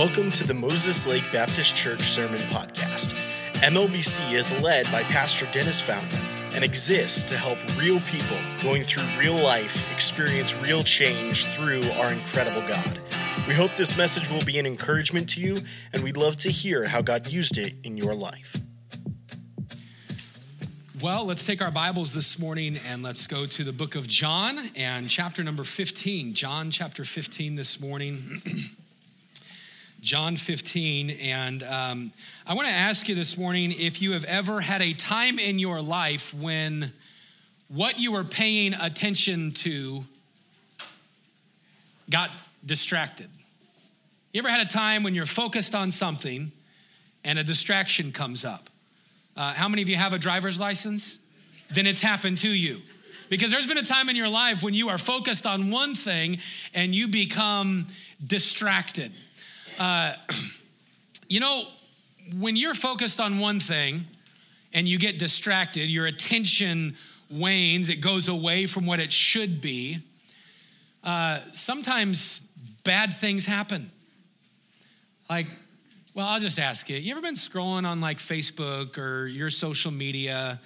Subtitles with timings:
[0.00, 3.22] Welcome to the Moses Lake Baptist Church Sermon Podcast.
[3.56, 6.24] MLBC is led by Pastor Dennis Fountain
[6.54, 12.14] and exists to help real people going through real life experience real change through our
[12.14, 12.98] incredible God.
[13.46, 15.56] We hope this message will be an encouragement to you,
[15.92, 18.56] and we'd love to hear how God used it in your life.
[21.02, 24.70] Well, let's take our Bibles this morning and let's go to the book of John
[24.74, 26.32] and chapter number 15.
[26.32, 28.22] John chapter 15 this morning.
[30.00, 31.10] John 15.
[31.10, 32.12] And um,
[32.46, 35.58] I want to ask you this morning if you have ever had a time in
[35.58, 36.92] your life when
[37.68, 40.04] what you were paying attention to
[42.08, 42.30] got
[42.64, 43.28] distracted.
[44.32, 46.50] You ever had a time when you're focused on something
[47.24, 48.70] and a distraction comes up?
[49.36, 51.18] Uh, how many of you have a driver's license?
[51.70, 52.80] Then it's happened to you.
[53.28, 56.38] Because there's been a time in your life when you are focused on one thing
[56.74, 57.86] and you become
[58.26, 59.12] distracted.
[59.80, 60.12] Uh,
[61.28, 61.64] you know,
[62.38, 64.06] when you're focused on one thing
[64.72, 66.96] and you get distracted, your attention
[67.30, 69.98] wanes, it goes away from what it should be.
[71.02, 72.40] Uh, sometimes
[72.84, 73.90] bad things happen.
[75.28, 75.46] Like
[76.12, 76.96] well, I'll just ask you.
[76.96, 80.60] You ever been scrolling on like Facebook or your social media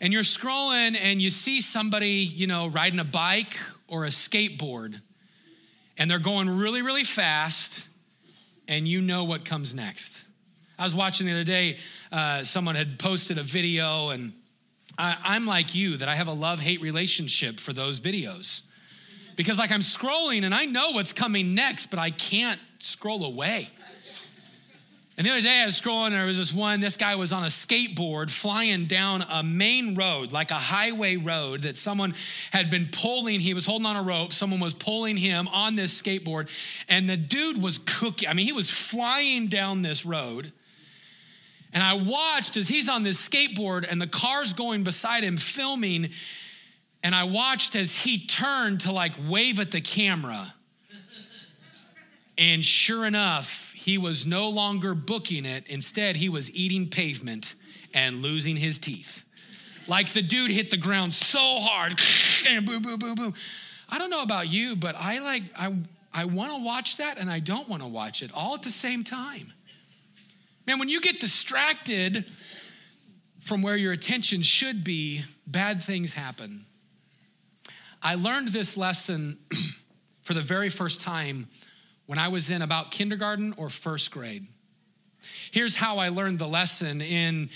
[0.00, 5.00] and you're scrolling and you see somebody, you know, riding a bike or a skateboard
[5.96, 7.86] and they're going really, really fast
[8.72, 10.24] and you know what comes next.
[10.78, 11.76] I was watching the other day,
[12.10, 14.32] uh, someone had posted a video and
[14.96, 18.62] I, I'm like you, that I have a love hate relationship for those videos.
[19.36, 23.70] Because, like, I'm scrolling and I know what's coming next, but I can't scroll away.
[25.18, 27.32] And the other day I was scrolling, and there was this one, this guy was
[27.32, 32.14] on a skateboard flying down a main road, like a highway road that someone
[32.50, 33.38] had been pulling.
[33.40, 36.48] He was holding on a rope, someone was pulling him on this skateboard,
[36.88, 38.26] and the dude was cooking.
[38.28, 40.50] I mean, he was flying down this road.
[41.74, 46.10] And I watched as he's on this skateboard and the car's going beside him filming.
[47.02, 50.54] And I watched as he turned to like wave at the camera.
[52.36, 55.66] And sure enough, he was no longer booking it.
[55.66, 57.56] Instead, he was eating pavement
[57.92, 59.24] and losing his teeth.
[59.88, 61.98] Like the dude hit the ground so hard,
[62.48, 63.34] and boom, boom, boom, boom.
[63.88, 65.74] I don't know about you, but I like, I,
[66.14, 68.70] I want to watch that and I don't want to watch it all at the
[68.70, 69.52] same time.
[70.64, 72.24] Man, when you get distracted
[73.40, 76.66] from where your attention should be, bad things happen.
[78.00, 79.38] I learned this lesson
[80.22, 81.48] for the very first time
[82.06, 84.46] when I was in about kindergarten or first grade.
[85.50, 87.00] Here's how I learned the lesson.
[87.00, 87.48] In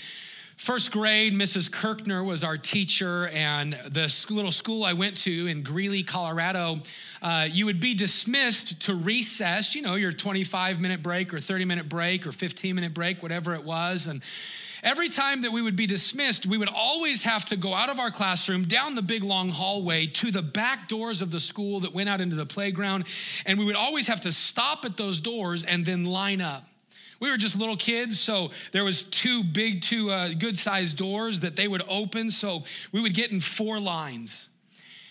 [0.55, 1.71] first grade, Mrs.
[1.71, 6.79] Kirkner was our teacher, and the little school I went to in Greeley, Colorado,
[7.21, 11.65] uh, you would be dismissed to recess, you know, your 25 minute break or 30
[11.65, 14.07] minute break or 15 minute break, whatever it was.
[14.07, 14.21] And
[14.87, 17.99] Every time that we would be dismissed, we would always have to go out of
[17.99, 21.93] our classroom, down the big long hallway to the back doors of the school that
[21.93, 23.03] went out into the playground.
[23.45, 26.65] And we would always have to stop at those doors and then line up.
[27.19, 31.41] We were just little kids, so there was two big, two uh, good sized doors
[31.41, 32.31] that they would open.
[32.31, 34.47] So we would get in four lines.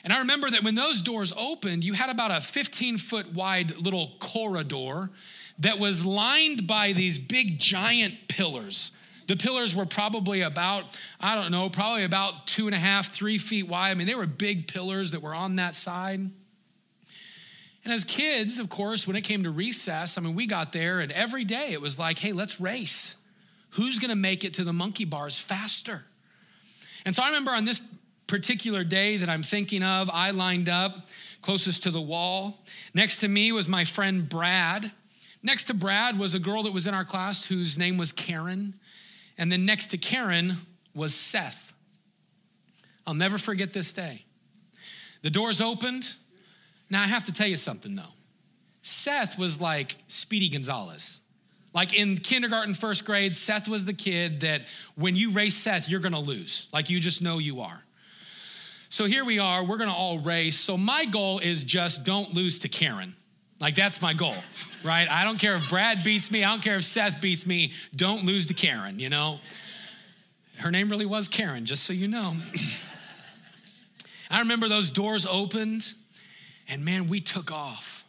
[0.05, 3.77] And I remember that when those doors opened, you had about a 15 foot wide
[3.77, 5.11] little corridor
[5.59, 8.91] that was lined by these big giant pillars
[9.27, 13.39] the pillars were probably about, I don't know, probably about two and a half, three
[13.39, 13.91] feet wide.
[13.91, 16.21] I mean, they were big pillars that were on that side.
[16.21, 21.01] And as kids, of course, when it came to recess, I mean, we got there
[21.01, 23.17] and every day it was like, hey, let's race.
[23.71, 26.05] Who's gonna make it to the monkey bars faster?
[27.05, 27.81] And so I remember on this
[28.27, 31.09] particular day that I'm thinking of, I lined up
[31.43, 32.59] closest to the wall.
[32.93, 34.91] Next to me was my friend Brad.
[35.45, 38.75] Next to Brad was a girl that was in our class whose name was Karen.
[39.39, 40.57] And then next to Karen
[40.95, 41.75] was Seth.
[43.07, 44.25] I'll never forget this day.
[45.23, 46.15] The doors opened.
[46.91, 48.03] Now, I have to tell you something though.
[48.83, 51.21] Seth was like Speedy Gonzalez.
[51.75, 54.63] Like in kindergarten, first grade, Seth was the kid that
[54.95, 56.69] when you race Seth, you're gonna lose.
[56.73, 57.83] Like you just know you are.
[58.89, 60.59] So here we are, we're gonna all race.
[60.59, 63.15] So my goal is just don't lose to Karen.
[63.59, 64.35] Like that's my goal,
[64.85, 65.09] right?
[65.11, 68.25] I don't care if Brad beats me, I don't care if Seth beats me, don't
[68.25, 69.41] lose to Karen, you know?
[70.59, 72.33] Her name really was Karen, just so you know.
[74.31, 75.95] I remember those doors opened,
[76.69, 78.05] and man, we took off.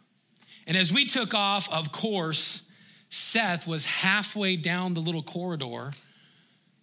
[0.65, 2.63] And as we took off, of course,
[3.09, 5.93] Seth was halfway down the little corridor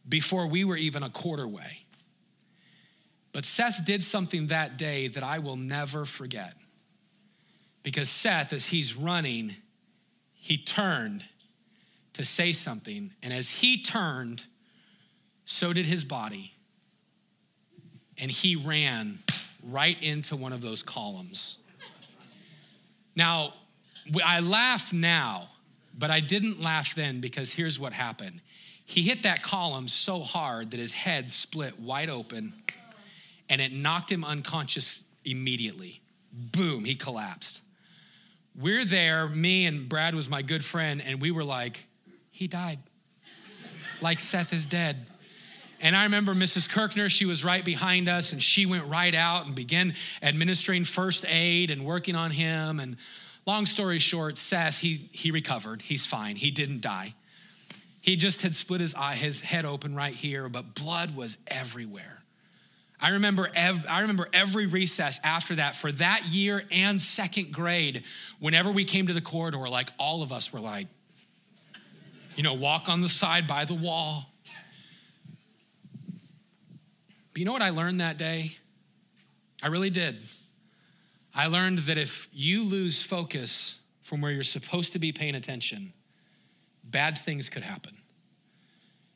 [0.09, 1.85] before we were even a quarter way.
[3.33, 6.55] But Seth did something that day that I will never forget.
[7.85, 9.55] Because Seth, as he's running,
[10.33, 11.25] he turned
[12.15, 13.13] to say something.
[13.23, 14.47] And as he turned,
[15.45, 16.55] so did his body.
[18.19, 19.21] And he ran
[19.63, 21.59] right into one of those columns.
[23.15, 23.55] Now,
[24.25, 25.51] I laugh now,
[25.97, 28.41] but I didn't laugh then because here's what happened.
[28.87, 32.55] He hit that column so hard that his head split wide open
[33.49, 36.01] and it knocked him unconscious immediately.
[36.33, 37.61] Boom, he collapsed.
[38.57, 41.87] We're there, me and Brad was my good friend, and we were like,
[42.31, 42.79] he died.
[44.01, 45.07] like Seth is dead.
[45.81, 46.69] And I remember Mrs.
[46.69, 51.27] Kirkner, she was right behind us, and she went right out and began administering first
[51.29, 52.79] aid and working on him.
[52.79, 52.97] And
[53.45, 55.83] long story short, Seth, he, he recovered.
[55.83, 56.37] He's fine.
[56.37, 57.15] He didn't die.
[58.01, 62.14] He just had split his eye, his head open right here, but blood was everywhere.
[63.05, 68.03] I remember, ev- I remember every recess after that for that year and second grade,
[68.41, 70.87] whenever we came to the corridor, like all of us were like,
[72.35, 74.33] you know, walk on the side by the wall.
[77.35, 78.57] But you know what I learned that day?
[79.63, 80.17] I really did.
[81.35, 85.93] I learned that if you lose focus from where you're supposed to be paying attention,
[86.83, 87.99] bad things could happen.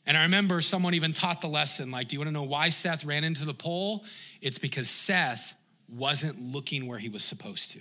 [0.08, 2.70] And I remember someone even taught the lesson like, do you want to know why
[2.70, 4.04] Seth ran into the pole?
[4.40, 5.54] It's because Seth
[5.86, 7.80] wasn't looking where he was supposed to.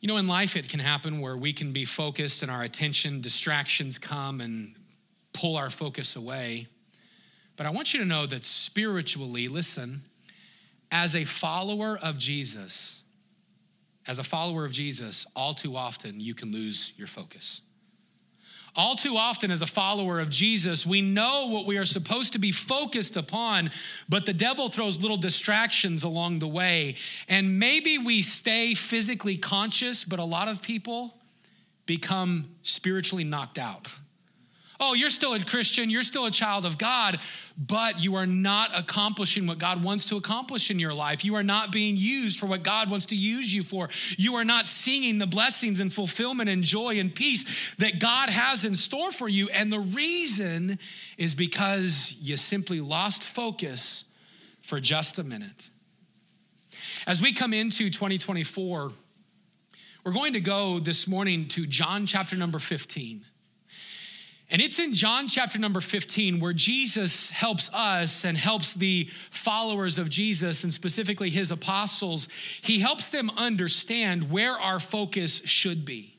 [0.00, 3.20] You know, in life, it can happen where we can be focused and our attention,
[3.20, 4.74] distractions come and
[5.32, 6.66] pull our focus away.
[7.56, 10.02] But I want you to know that spiritually, listen,
[10.90, 13.00] as a follower of Jesus,
[14.08, 17.60] as a follower of Jesus, all too often you can lose your focus.
[18.76, 22.38] All too often, as a follower of Jesus, we know what we are supposed to
[22.38, 23.70] be focused upon,
[24.08, 26.96] but the devil throws little distractions along the way.
[27.26, 31.14] And maybe we stay physically conscious, but a lot of people
[31.86, 33.94] become spiritually knocked out.
[34.78, 37.18] Oh, you're still a Christian, you're still a child of God,
[37.56, 41.24] but you are not accomplishing what God wants to accomplish in your life.
[41.24, 43.88] You are not being used for what God wants to use you for.
[44.18, 48.64] You are not seeing the blessings and fulfillment and joy and peace that God has
[48.64, 49.48] in store for you.
[49.48, 50.78] And the reason
[51.16, 54.04] is because you simply lost focus
[54.60, 55.70] for just a minute.
[57.06, 58.90] As we come into 2024,
[60.04, 63.24] we're going to go this morning to John chapter number 15.
[64.50, 69.98] And it's in John chapter number 15 where Jesus helps us and helps the followers
[69.98, 72.28] of Jesus and specifically his apostles.
[72.62, 76.16] He helps them understand where our focus should be.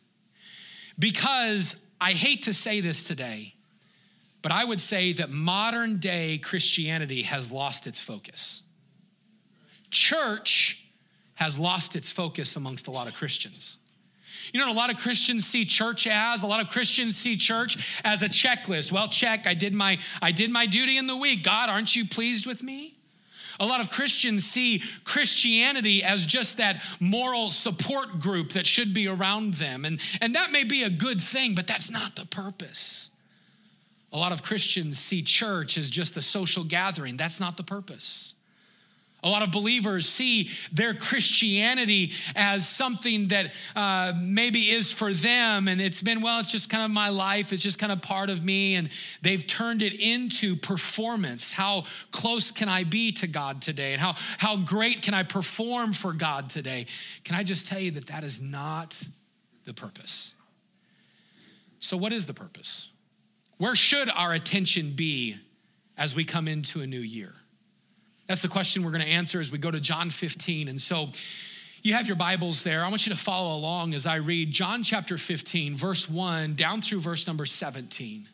[1.00, 3.53] Because I hate to say this today,
[4.41, 8.62] but I would say that modern day Christianity has lost its focus.
[9.89, 10.85] Church
[11.35, 13.77] has lost its focus amongst a lot of Christians.
[14.53, 18.01] You know, a lot of Christians see church as, a lot of Christians see church
[18.03, 18.91] as a checklist.
[18.91, 21.44] Well, check, I did my I did my duty in the week.
[21.44, 22.97] God, aren't you pleased with me?
[23.59, 29.07] A lot of Christians see Christianity as just that moral support group that should be
[29.07, 29.83] around them.
[29.83, 33.09] And, and that may be a good thing, but that's not the purpose.
[34.13, 37.17] A lot of Christians see church as just a social gathering.
[37.17, 38.33] That's not the purpose.
[39.23, 45.68] A lot of believers see their Christianity as something that uh, maybe is for them,
[45.68, 48.30] and it's been, well, it's just kind of my life, it's just kind of part
[48.30, 48.89] of me, and
[49.23, 51.51] they've turned it into performance.
[51.51, 53.94] How close can I be to God today?
[53.94, 56.85] And how, how great can I perform for God today?
[57.23, 58.95] Can I just tell you that that is not
[59.65, 60.35] the purpose?
[61.80, 62.89] So, what is the purpose?
[63.57, 65.37] Where should our attention be
[65.97, 67.33] as we come into a new year?
[68.27, 70.67] That's the question we're going to answer as we go to John 15.
[70.67, 71.09] And so
[71.81, 72.83] you have your Bibles there.
[72.83, 76.81] I want you to follow along as I read John chapter 15, verse 1 down
[76.81, 78.27] through verse number 17.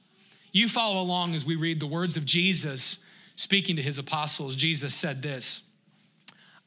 [0.51, 2.97] You follow along as we read the words of Jesus
[3.35, 4.55] speaking to his apostles.
[4.55, 5.62] Jesus said this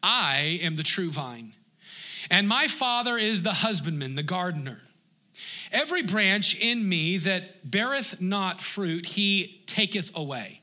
[0.05, 1.55] I am the true vine,
[2.31, 4.79] and my Father is the husbandman, the gardener.
[5.73, 10.61] Every branch in me that beareth not fruit, he taketh away.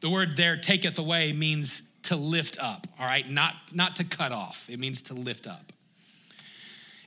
[0.00, 3.28] The word there, taketh away, means to lift up, all right?
[3.28, 5.72] Not, not to cut off, it means to lift up.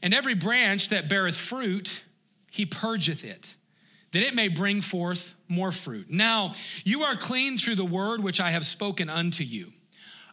[0.02, 2.02] And every branch that beareth fruit,
[2.52, 3.54] he purgeth it,
[4.12, 6.10] that it may bring forth more fruit.
[6.10, 6.52] Now,
[6.84, 9.74] you are clean through the word which I have spoken unto you.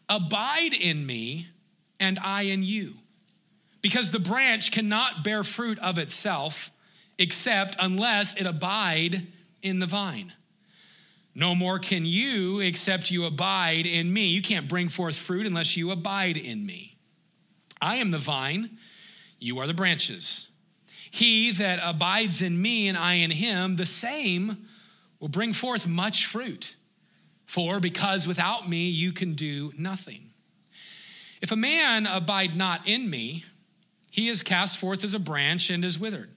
[0.09, 1.49] Abide in me,
[1.99, 2.95] and I in you.
[3.83, 6.71] Because the branch cannot bear fruit of itself,
[7.19, 9.27] except unless it abide
[9.63, 10.33] in the vine.
[11.37, 14.29] No more can you except you abide in me.
[14.29, 16.97] You can't bring forth fruit unless you abide in me.
[17.81, 18.79] I am the vine,
[19.39, 20.49] you are the branches.
[21.11, 24.67] He that abides in me and I in him, the same
[25.21, 26.75] will bring forth much fruit.
[27.45, 30.31] For because without me you can do nothing.
[31.43, 33.45] If a man abide not in me,
[34.11, 36.31] he is cast forth as a branch and is withered.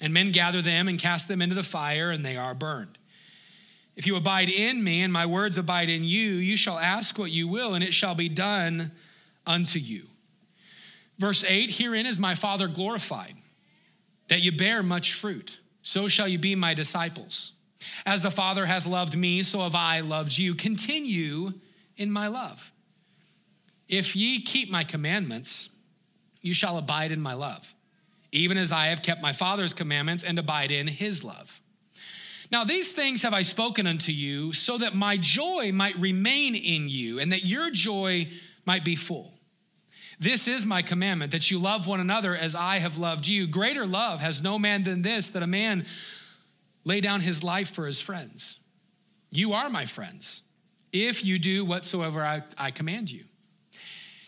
[0.00, 2.98] And men gather them and cast them into the fire, and they are burned.
[3.96, 7.30] If you abide in me and my words abide in you, you shall ask what
[7.30, 8.90] you will, and it shall be done
[9.46, 10.06] unto you.
[11.18, 13.34] Verse 8 Herein is my Father glorified,
[14.28, 15.58] that you bear much fruit.
[15.82, 17.52] So shall you be my disciples.
[18.06, 20.54] As the Father hath loved me, so have I loved you.
[20.54, 21.52] Continue
[21.96, 22.72] in my love.
[23.88, 25.68] If ye keep my commandments,
[26.40, 27.74] you shall abide in my love,
[28.32, 31.60] even as I have kept my Father's commandments and abide in his love.
[32.52, 36.86] Now, these things have I spoken unto you, so that my joy might remain in
[36.86, 38.28] you, and that your joy
[38.66, 39.32] might be full.
[40.20, 43.46] This is my commandment, that you love one another as I have loved you.
[43.46, 45.86] Greater love has no man than this, that a man
[46.84, 48.58] lay down his life for his friends.
[49.30, 50.42] You are my friends,
[50.92, 53.24] if you do whatsoever I, I command you.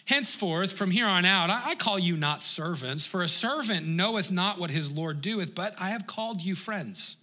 [0.06, 4.32] Henceforth, from here on out, I, I call you not servants, for a servant knoweth
[4.32, 7.18] not what his Lord doeth, but I have called you friends.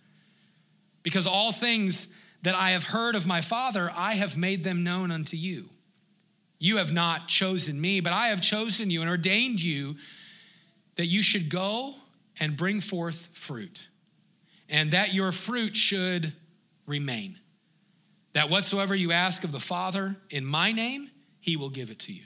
[1.04, 2.08] Because all things
[2.44, 5.70] that I have heard of my Father, I have made them known unto you.
[6.60, 9.96] You have not chosen me, but I have chosen you and ordained you
[10.96, 11.96] that you should go
[12.40, 13.88] and bring forth fruit
[14.70, 16.34] and that your fruit should
[16.86, 17.38] remain.
[18.34, 22.14] That whatsoever you ask of the Father in my name, he will give it to
[22.14, 22.24] you.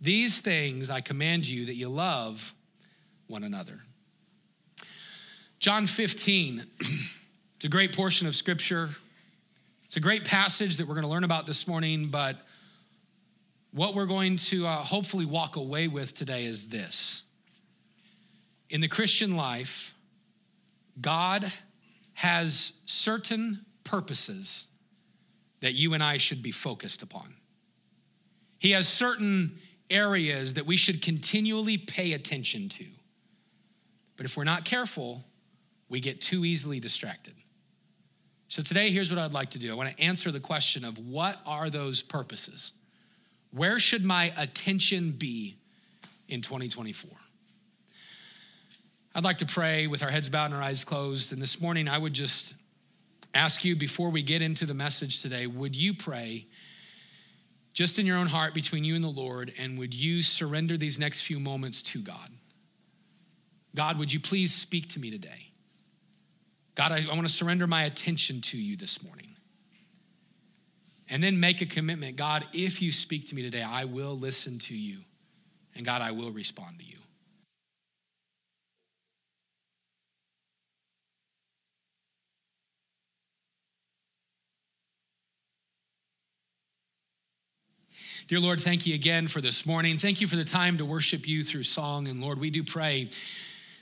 [0.00, 2.54] These things I command you that you love
[3.26, 3.80] one another.
[5.58, 6.64] John 15,
[7.56, 8.90] it's a great portion of scripture.
[9.86, 12.36] It's a great passage that we're going to learn about this morning, but
[13.70, 17.22] what we're going to uh, hopefully walk away with today is this.
[18.68, 19.94] In the Christian life,
[21.00, 21.50] God
[22.12, 24.66] has certain purposes
[25.60, 27.36] that you and I should be focused upon.
[28.58, 29.58] He has certain
[29.88, 32.84] areas that we should continually pay attention to.
[34.18, 35.24] But if we're not careful,
[35.88, 37.32] we get too easily distracted.
[38.48, 40.98] So today, here's what I'd like to do I want to answer the question of
[40.98, 42.72] what are those purposes?
[43.50, 45.56] Where should my attention be
[46.28, 47.10] in 2024?
[49.14, 51.32] I'd like to pray with our heads bowed and our eyes closed.
[51.32, 52.54] And this morning, I would just
[53.34, 56.46] ask you before we get into the message today, would you pray
[57.72, 60.98] just in your own heart between you and the Lord, and would you surrender these
[60.98, 62.30] next few moments to God?
[63.74, 65.45] God, would you please speak to me today?
[66.76, 69.26] God, I, I want to surrender my attention to you this morning.
[71.08, 74.58] And then make a commitment God, if you speak to me today, I will listen
[74.60, 74.98] to you.
[75.74, 76.96] And God, I will respond to you.
[88.28, 89.98] Dear Lord, thank you again for this morning.
[89.98, 92.08] Thank you for the time to worship you through song.
[92.08, 93.10] And Lord, we do pray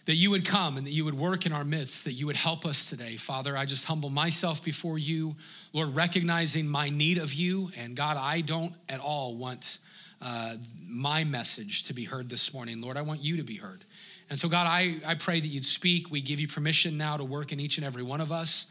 [0.06, 2.37] that you would come and that you would work in our midst, that you would
[2.37, 3.16] help us today.
[3.16, 5.34] Father, I just humble myself before you,
[5.73, 7.70] Lord, recognizing my need of you.
[7.78, 9.78] And God, I don't at all want
[10.20, 10.56] uh,
[10.87, 12.80] my message to be heard this morning.
[12.80, 13.84] Lord, I want you to be heard.
[14.30, 16.11] And so, God, I, I pray that you'd speak.
[16.11, 18.66] We give you permission now to work in each and every one of us.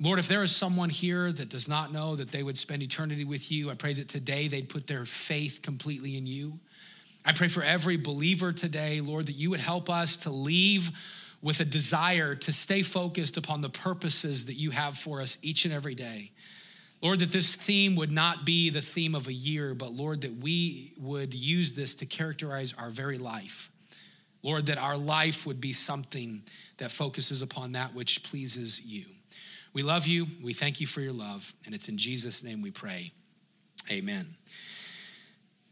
[0.00, 3.24] Lord, if there is someone here that does not know that they would spend eternity
[3.24, 6.60] with you, I pray that today they'd put their faith completely in you.
[7.28, 10.90] I pray for every believer today, Lord, that you would help us to leave
[11.42, 15.66] with a desire to stay focused upon the purposes that you have for us each
[15.66, 16.32] and every day.
[17.02, 20.36] Lord, that this theme would not be the theme of a year, but Lord, that
[20.36, 23.70] we would use this to characterize our very life.
[24.42, 26.40] Lord, that our life would be something
[26.78, 29.04] that focuses upon that which pleases you.
[29.74, 30.28] We love you.
[30.42, 31.52] We thank you for your love.
[31.66, 33.12] And it's in Jesus' name we pray.
[33.90, 34.34] Amen.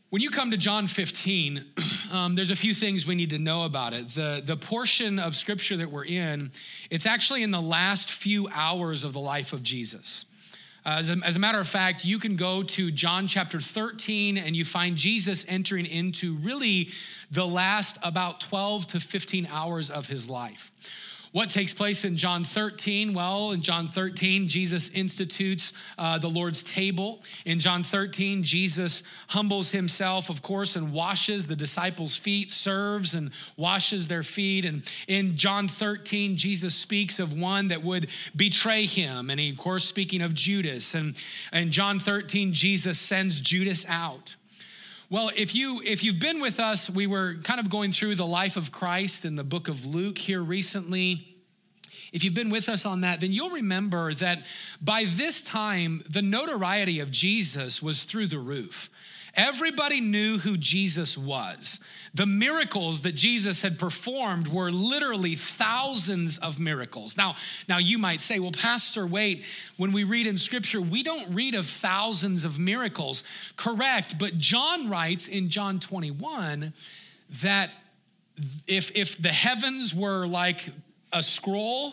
[0.08, 1.64] When you come to John 15,
[2.12, 4.06] um, there's a few things we need to know about it.
[4.08, 6.52] The, the portion of scripture that we're in,
[6.90, 10.24] it's actually in the last few hours of the life of Jesus.
[10.84, 14.38] Uh, as, a, as a matter of fact, you can go to John chapter 13
[14.38, 16.90] and you find Jesus entering into really
[17.32, 20.70] the last about 12 to 15 hours of his life.
[21.36, 23.12] What takes place in John 13?
[23.12, 27.22] Well, in John 13, Jesus institutes uh, the Lord's table.
[27.44, 33.32] In John 13, Jesus humbles himself, of course, and washes the disciples' feet, serves and
[33.58, 34.64] washes their feet.
[34.64, 39.28] And in John 13, Jesus speaks of one that would betray him.
[39.28, 40.94] And he, of course, speaking of Judas.
[40.94, 44.36] And in John 13, Jesus sends Judas out.
[45.08, 48.26] Well, if you if you've been with us, we were kind of going through the
[48.26, 51.36] life of Christ in the book of Luke here recently.
[52.12, 54.44] If you've been with us on that, then you'll remember that
[54.80, 58.90] by this time the notoriety of Jesus was through the roof.
[59.36, 61.78] Everybody knew who Jesus was.
[62.14, 67.16] The miracles that Jesus had performed were literally thousands of miracles.
[67.18, 67.36] Now,
[67.68, 69.44] now you might say, well, Pastor, wait,
[69.76, 73.22] when we read in scripture, we don't read of thousands of miracles.
[73.56, 76.72] Correct, but John writes in John 21
[77.42, 77.70] that
[78.66, 80.66] if, if the heavens were like
[81.12, 81.92] a scroll,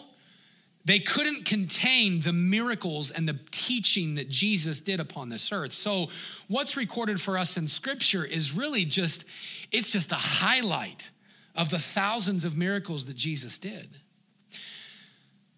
[0.85, 5.71] they couldn't contain the miracles and the teaching that Jesus did upon this earth.
[5.71, 6.09] So,
[6.47, 9.23] what's recorded for us in scripture is really just
[9.71, 11.09] it's just a highlight
[11.55, 13.89] of the thousands of miracles that Jesus did.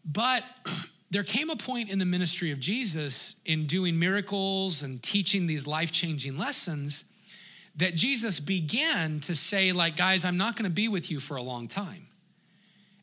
[0.06, 0.44] But
[1.10, 5.66] there came a point in the ministry of Jesus in doing miracles and teaching these
[5.66, 7.06] life-changing lessons
[7.78, 11.36] that Jesus began to say like guys, I'm not going to be with you for
[11.36, 12.08] a long time.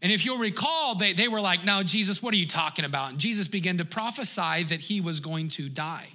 [0.02, 3.10] And if you'll recall, they, they were like, Now, Jesus, what are you talking about?
[3.10, 6.08] And Jesus began to prophesy that he was going to die.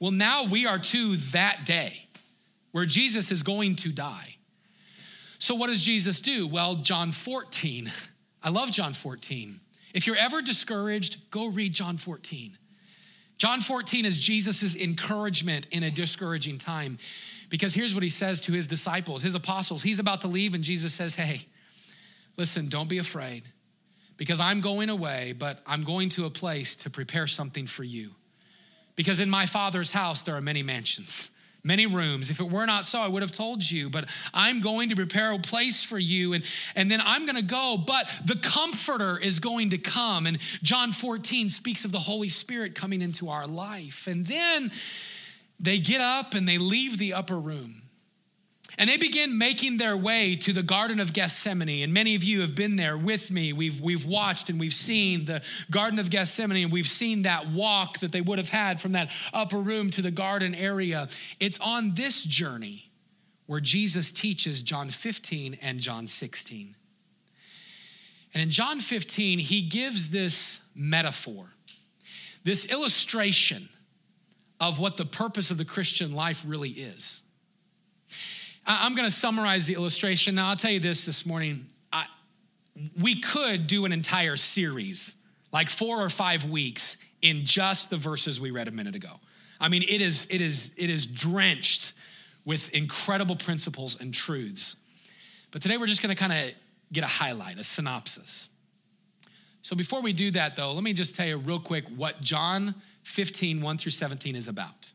[0.00, 2.08] Well, now we are to that day
[2.72, 4.36] where Jesus is going to die.
[5.38, 6.46] So, what does Jesus do?
[6.46, 7.90] Well, John 14.
[8.42, 9.60] I love John 14.
[9.92, 12.56] If you're ever discouraged, go read John 14.
[13.36, 16.98] John 14 is Jesus' encouragement in a discouraging time
[17.48, 19.82] because here's what he says to his disciples, his apostles.
[19.82, 21.46] He's about to leave, and Jesus says, Hey,
[22.40, 23.44] Listen, don't be afraid
[24.16, 28.12] because I'm going away, but I'm going to a place to prepare something for you.
[28.96, 31.28] Because in my Father's house, there are many mansions,
[31.62, 32.30] many rooms.
[32.30, 35.32] If it were not so, I would have told you, but I'm going to prepare
[35.32, 36.42] a place for you, and,
[36.74, 37.76] and then I'm going to go.
[37.86, 40.24] But the Comforter is going to come.
[40.26, 44.06] And John 14 speaks of the Holy Spirit coming into our life.
[44.06, 44.70] And then
[45.58, 47.82] they get up and they leave the upper room.
[48.80, 51.84] And they begin making their way to the Garden of Gethsemane.
[51.84, 53.52] And many of you have been there with me.
[53.52, 57.98] We've, we've watched and we've seen the Garden of Gethsemane, and we've seen that walk
[57.98, 61.08] that they would have had from that upper room to the garden area.
[61.38, 62.90] It's on this journey
[63.44, 66.74] where Jesus teaches John 15 and John 16.
[68.32, 71.48] And in John 15, he gives this metaphor,
[72.44, 73.68] this illustration
[74.58, 77.20] of what the purpose of the Christian life really is.
[78.66, 80.34] I'm going to summarize the illustration.
[80.34, 81.66] Now, I'll tell you this this morning.
[81.92, 82.06] I,
[83.00, 85.16] we could do an entire series,
[85.52, 89.20] like four or five weeks, in just the verses we read a minute ago.
[89.60, 91.92] I mean, it is, it is, it is drenched
[92.44, 94.76] with incredible principles and truths.
[95.50, 96.54] But today we're just going to kind of
[96.92, 98.48] get a highlight, a synopsis.
[99.62, 102.74] So before we do that, though, let me just tell you real quick what John
[103.02, 104.90] 15, 1 through 17 is about.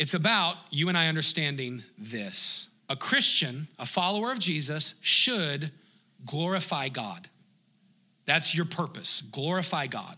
[0.00, 2.68] It's about you and I understanding this.
[2.88, 5.70] A Christian, a follower of Jesus, should
[6.24, 7.28] glorify God.
[8.24, 10.16] That's your purpose, glorify God.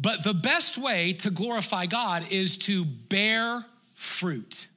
[0.00, 4.68] But the best way to glorify God is to bear fruit.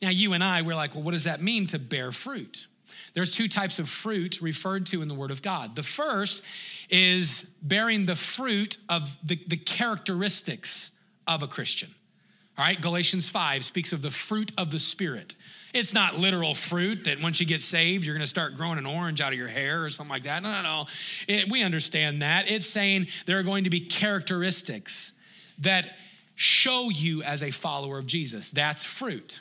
[0.00, 2.68] Now, you and I, we're like, well, what does that mean to bear fruit?
[3.14, 5.74] There's two types of fruit referred to in the Word of God.
[5.74, 6.42] The first
[6.90, 10.92] is bearing the fruit of the, the characteristics
[11.26, 11.90] of a Christian.
[12.58, 15.36] All right, Galatians 5 speaks of the fruit of the Spirit.
[15.74, 18.86] It's not literal fruit that once you get saved, you're going to start growing an
[18.86, 20.42] orange out of your hair or something like that.
[20.42, 20.86] No, no, no.
[21.28, 22.50] It, we understand that.
[22.50, 25.12] It's saying there are going to be characteristics
[25.58, 25.96] that
[26.34, 28.50] show you as a follower of Jesus.
[28.50, 29.40] That's fruit.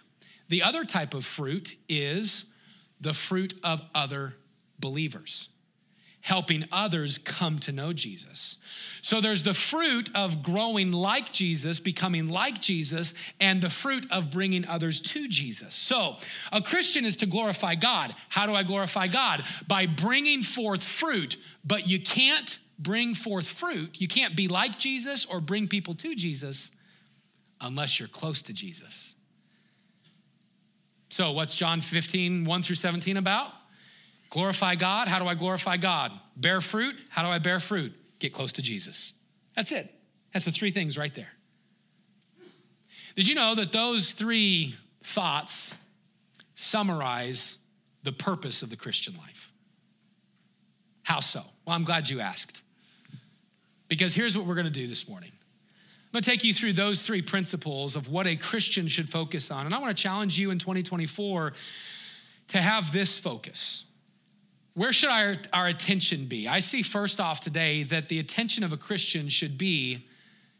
[0.49, 2.43] The other type of fruit is
[2.99, 4.33] the fruit of other
[4.79, 5.47] believers
[6.25, 8.57] helping others come to know Jesus.
[9.03, 14.31] So there's the fruit of growing like Jesus, becoming like Jesus, and the fruit of
[14.31, 15.75] bringing others to Jesus.
[15.75, 16.17] So
[16.51, 18.15] a Christian is to glorify God.
[18.29, 19.43] How do I glorify God?
[19.67, 24.01] By bringing forth fruit, but you can't bring forth fruit.
[24.01, 26.71] You can't be like Jesus or bring people to Jesus
[27.61, 29.13] unless you're close to Jesus.
[31.09, 33.53] So, what's John 15, 1 through 17 about?
[34.35, 35.07] Glorify God.
[35.07, 36.11] How do I glorify God?
[36.35, 36.93] Bear fruit.
[37.07, 37.93] How do I bear fruit?
[38.19, 39.13] Get close to Jesus.
[39.55, 39.89] That's it.
[40.33, 41.31] That's the three things right there.
[43.15, 45.73] Did you know that those three thoughts
[46.55, 47.57] summarize
[48.03, 49.53] the purpose of the Christian life?
[51.03, 51.41] How so?
[51.65, 52.61] Well, I'm glad you asked.
[53.87, 55.31] Because here's what we're going to do this morning.
[55.31, 59.49] I'm going to take you through those three principles of what a Christian should focus
[59.49, 59.65] on.
[59.65, 61.53] And I want to challenge you in 2024
[62.49, 63.85] to have this focus
[64.75, 66.47] where should our, our attention be?
[66.47, 70.05] I see first off today that the attention of a Christian should be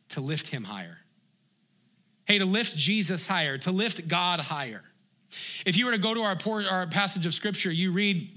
[0.10, 1.00] to lift him higher.
[2.26, 4.84] Hey, to lift Jesus higher, to lift God higher.
[5.66, 6.38] If you were to go to our,
[6.70, 8.30] our passage of scripture, you read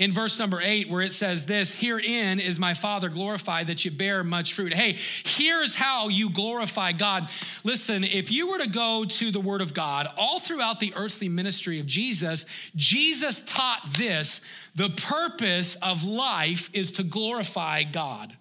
[0.00, 3.90] in verse number eight, where it says this Herein is my Father glorified that you
[3.90, 4.72] bear much fruit.
[4.72, 7.30] Hey, here's how you glorify God.
[7.64, 11.28] Listen, if you were to go to the Word of God, all throughout the earthly
[11.28, 14.40] ministry of Jesus, Jesus taught this
[14.74, 18.34] the purpose of life is to glorify God.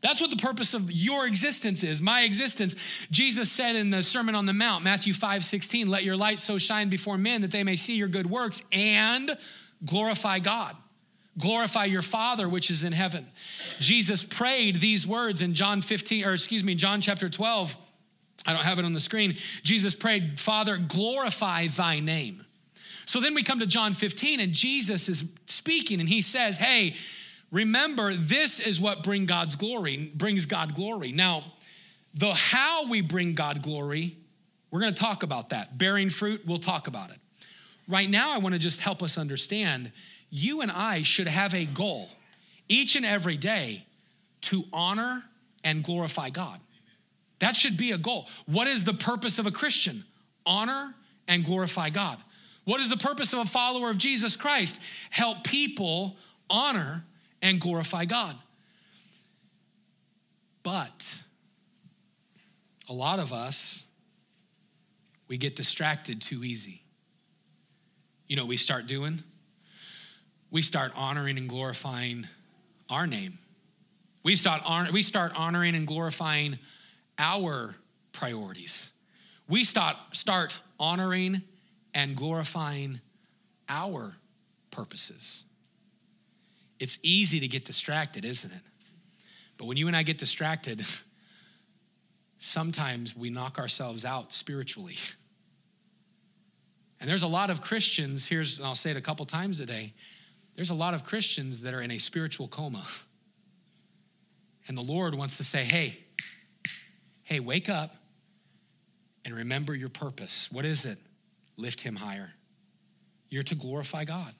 [0.00, 2.74] That's what the purpose of your existence is, my existence.
[3.12, 6.58] Jesus said in the Sermon on the Mount, Matthew 5 16, let your light so
[6.58, 9.36] shine before men that they may see your good works and
[9.84, 10.76] glorify God.
[11.38, 13.26] Glorify your Father which is in heaven.
[13.78, 17.76] Jesus prayed these words in John 15, or excuse me, John chapter 12.
[18.46, 19.36] I don't have it on the screen.
[19.62, 22.44] Jesus prayed, Father, glorify thy name.
[23.06, 26.94] So then we come to John 15, and Jesus is speaking, and he says, Hey,
[27.50, 31.12] remember, this is what bring God's glory, brings God glory.
[31.12, 31.44] Now,
[32.14, 34.16] the how we bring God glory,
[34.70, 35.76] we're gonna talk about that.
[35.76, 37.18] Bearing fruit, we'll talk about it.
[37.86, 39.92] Right now, I wanna just help us understand
[40.36, 42.10] you and I should have a goal
[42.68, 43.86] each and every day
[44.42, 45.22] to honor
[45.64, 46.60] and glorify God.
[47.38, 48.26] That should be a goal.
[48.44, 50.04] What is the purpose of a Christian?
[50.44, 50.94] Honor
[51.26, 52.18] and glorify God.
[52.64, 54.78] What is the purpose of a follower of Jesus Christ?
[55.08, 56.16] Help people
[56.50, 57.06] honor
[57.40, 58.36] and glorify God.
[60.62, 61.18] But
[62.90, 63.84] a lot of us,
[65.28, 66.82] we get distracted too easy.
[68.26, 69.22] You know we start doing?
[70.50, 72.26] We start honoring and glorifying
[72.88, 73.38] our name.
[74.22, 76.58] We start, honor, we start honoring and glorifying
[77.18, 77.76] our
[78.12, 78.90] priorities.
[79.48, 81.42] We start, start honoring
[81.94, 83.00] and glorifying
[83.68, 84.14] our
[84.70, 85.44] purposes.
[86.78, 88.62] It's easy to get distracted, isn't it?
[89.56, 90.82] But when you and I get distracted,
[92.38, 94.96] sometimes we knock ourselves out spiritually.
[97.00, 99.92] And there's a lot of Christians, here's, and I'll say it a couple times today,
[100.56, 102.84] there's a lot of Christians that are in a spiritual coma.
[104.68, 105.98] And the Lord wants to say, hey,
[107.22, 107.94] hey, wake up
[109.24, 110.48] and remember your purpose.
[110.50, 110.98] What is it?
[111.56, 112.32] Lift him higher.
[113.28, 114.34] You're to glorify God.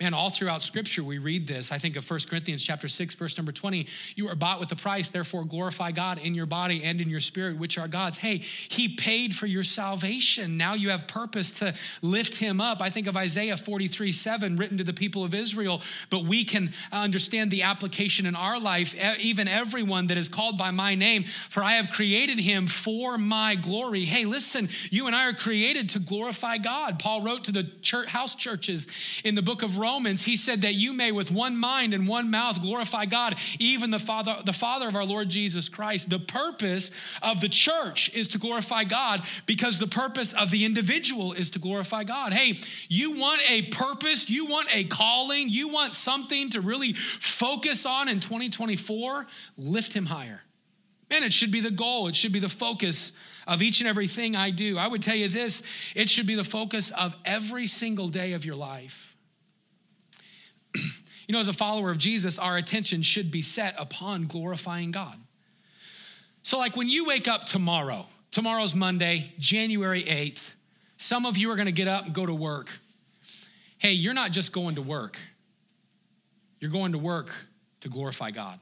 [0.00, 1.70] Man, all throughout scripture, we read this.
[1.70, 3.86] I think of 1 Corinthians chapter 6, verse number 20.
[4.16, 7.20] You are bought with a price, therefore glorify God in your body and in your
[7.20, 8.18] spirit, which are God's.
[8.18, 10.56] Hey, He paid for your salvation.
[10.56, 12.82] Now you have purpose to lift Him up.
[12.82, 15.80] I think of Isaiah 43, 7, written to the people of Israel,
[16.10, 20.72] but we can understand the application in our life, even everyone that is called by
[20.72, 24.00] my name, for I have created him for my glory.
[24.00, 26.98] Hey, listen, you and I are created to glorify God.
[26.98, 28.88] Paul wrote to the church, house churches
[29.24, 32.30] in the book of Romans, he said that you may with one mind and one
[32.30, 36.08] mouth glorify God, even the Father, the Father of our Lord Jesus Christ.
[36.08, 36.90] The purpose
[37.22, 41.58] of the church is to glorify God because the purpose of the individual is to
[41.58, 42.32] glorify God.
[42.32, 47.84] Hey, you want a purpose, you want a calling, you want something to really focus
[47.84, 49.26] on in 2024,
[49.58, 50.42] lift him higher.
[51.10, 53.12] Man, it should be the goal, it should be the focus
[53.46, 54.78] of each and everything I do.
[54.78, 55.62] I would tell you this
[55.94, 59.03] it should be the focus of every single day of your life.
[61.26, 65.18] You know, as a follower of Jesus, our attention should be set upon glorifying God.
[66.42, 70.54] So, like when you wake up tomorrow, tomorrow's Monday, January 8th,
[70.96, 72.78] some of you are gonna get up and go to work.
[73.78, 75.18] Hey, you're not just going to work,
[76.60, 77.30] you're going to work
[77.80, 78.58] to glorify God.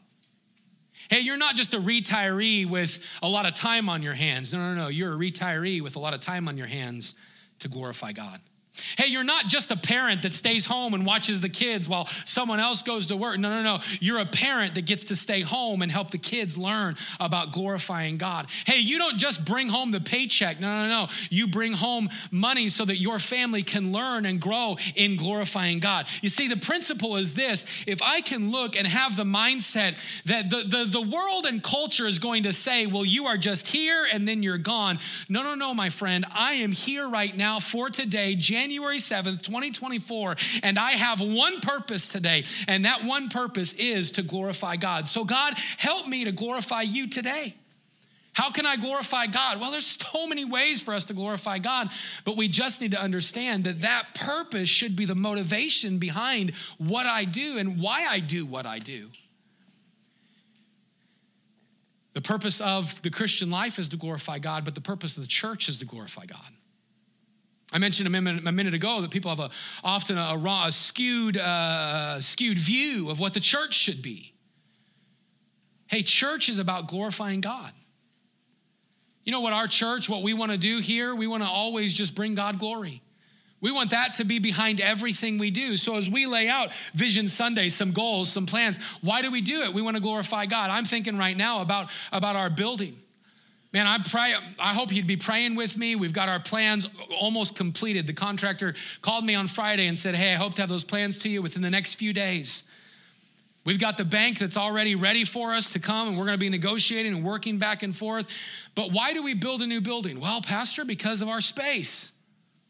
[1.11, 4.53] Hey, you're not just a retiree with a lot of time on your hands.
[4.53, 4.89] No, no, no.
[4.89, 7.15] You're a retiree with a lot of time on your hands
[7.59, 8.41] to glorify God.
[8.97, 12.59] Hey, you're not just a parent that stays home and watches the kids while someone
[12.59, 13.39] else goes to work.
[13.39, 13.81] No, no, no.
[14.01, 18.17] You're a parent that gets to stay home and help the kids learn about glorifying
[18.17, 18.47] God.
[18.67, 20.59] Hey, you don't just bring home the paycheck.
[20.59, 21.09] No, no, no.
[21.29, 26.07] You bring home money so that your family can learn and grow in glorifying God.
[26.23, 30.49] You see, the principle is this if I can look and have the mindset that
[30.49, 34.07] the, the, the world and culture is going to say, well, you are just here
[34.11, 34.99] and then you're gone.
[35.29, 36.25] No, no, no, my friend.
[36.33, 38.62] I am here right now for today, January.
[38.63, 44.23] January 7th, 2024, and I have one purpose today, and that one purpose is to
[44.23, 45.09] glorify God.
[45.09, 47.57] So, God, help me to glorify you today.
[48.35, 49.61] How can I glorify God?
[49.61, 51.89] Well, there's so many ways for us to glorify God,
[52.25, 57.05] but we just need to understand that that purpose should be the motivation behind what
[57.05, 59.09] I do and why I do what I do.
[62.13, 65.29] The purpose of the Christian life is to glorify God, but the purpose of the
[65.29, 66.39] church is to glorify God.
[67.73, 69.51] I mentioned a minute, a minute ago that people have a,
[69.83, 74.35] often a, a, a skewed, uh, skewed view of what the church should be.
[75.87, 77.73] Hey, church is about glorifying God.
[79.25, 81.95] You know what, our church, what we want to do here, we want to always
[81.95, 83.03] just bring God glory.
[83.61, 85.77] We want that to be behind everything we do.
[85.77, 89.63] So as we lay out Vision Sunday, some goals, some plans, why do we do
[89.63, 89.73] it?
[89.73, 90.71] We want to glorify God.
[90.71, 93.02] I'm thinking right now about, about our building.
[93.73, 95.97] Man, I pray, I hope you'd be praying with me.
[95.97, 98.07] We've got our plans almost completed.
[98.07, 101.17] The contractor called me on Friday and said, Hey, I hope to have those plans
[101.19, 102.65] to you within the next few days.
[103.65, 106.45] We've got the bank that's already ready for us to come, and we're going to
[106.45, 108.27] be negotiating and working back and forth.
[108.75, 110.21] But why do we build a new building?
[110.21, 112.11] Well, Pastor, because of our space.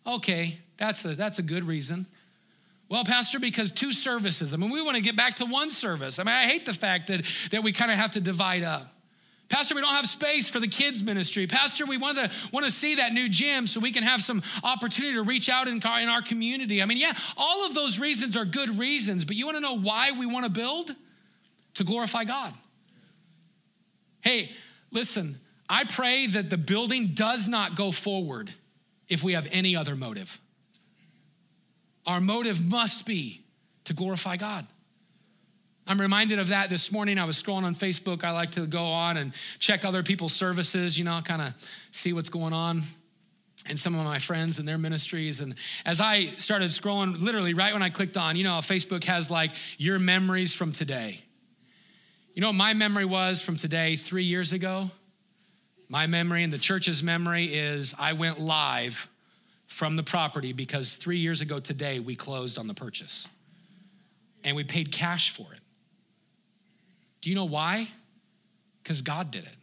[0.06, 2.06] Okay, that's a, that's a good reason.
[2.90, 4.52] Well, Pastor, because two services.
[4.52, 6.18] I mean, we want to get back to one service.
[6.18, 8.94] I mean, I hate the fact that, that we kind of have to divide up.
[9.52, 11.46] Pastor, we don't have space for the kids ministry.
[11.46, 14.42] Pastor, we want to want to see that new gym so we can have some
[14.64, 16.80] opportunity to reach out in our, in our community.
[16.80, 19.78] I mean, yeah, all of those reasons are good reasons, but you want to know
[19.78, 20.96] why we want to build?
[21.74, 22.54] To glorify God.
[24.22, 24.50] Hey,
[24.90, 25.38] listen,
[25.68, 28.50] I pray that the building does not go forward
[29.10, 30.40] if we have any other motive.
[32.06, 33.42] Our motive must be
[33.84, 34.66] to glorify God.
[35.86, 37.18] I'm reminded of that this morning.
[37.18, 38.22] I was scrolling on Facebook.
[38.24, 41.54] I like to go on and check other people's services, you know, kind of
[41.90, 42.82] see what's going on
[43.66, 45.40] and some of my friends and their ministries.
[45.40, 49.30] And as I started scrolling, literally right when I clicked on, you know, Facebook has
[49.30, 51.22] like your memories from today.
[52.34, 54.90] You know what my memory was from today, three years ago?
[55.88, 59.08] My memory and the church's memory is I went live
[59.66, 63.28] from the property because three years ago today we closed on the purchase
[64.44, 65.61] and we paid cash for it.
[67.22, 67.88] Do you know why?
[68.82, 69.56] Because God did it.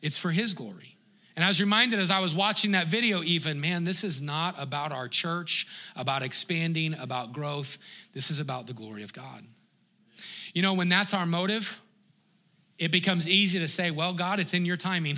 [0.00, 0.96] It's for His glory.
[1.34, 4.54] And I was reminded as I was watching that video, even, man, this is not
[4.56, 5.66] about our church,
[5.96, 7.78] about expanding, about growth.
[8.12, 9.44] This is about the glory of God.
[10.52, 11.80] You know, when that's our motive,
[12.78, 15.16] it becomes easy to say, well, God, it's in your timing.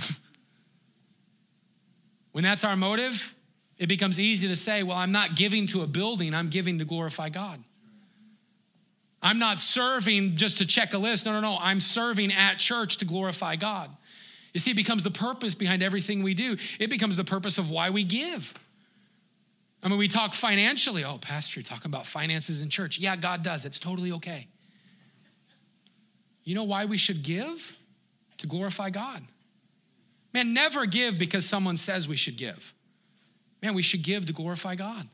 [2.31, 3.35] when that's our motive,
[3.77, 6.85] it becomes easy to say, well, I'm not giving to a building, I'm giving to
[6.85, 7.59] glorify God.
[9.27, 11.25] I'm not serving just to check a list.
[11.25, 11.57] No, no, no.
[11.59, 13.89] I'm serving at church to glorify God.
[14.53, 17.69] You see, it becomes the purpose behind everything we do, it becomes the purpose of
[17.69, 18.53] why we give.
[19.83, 21.03] I mean, we talk financially.
[21.03, 22.99] Oh, Pastor, you're talking about finances in church.
[22.99, 23.65] Yeah, God does.
[23.65, 24.47] It's totally okay.
[26.45, 27.75] You know why we should give?
[28.37, 29.21] To glorify God.
[30.33, 32.73] Man, never give because someone says we should give.
[33.61, 35.09] Man, we should give to glorify God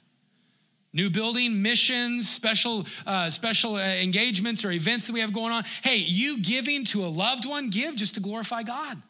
[0.94, 5.64] new building missions special uh, special uh, engagements or events that we have going on.
[5.84, 9.02] Hey you giving to a loved one give just to glorify god.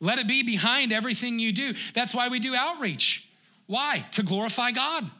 [0.00, 1.74] Let it be behind everything you do.
[1.92, 3.28] That's why we do outreach.
[3.66, 4.06] Why?
[4.12, 5.10] To glorify god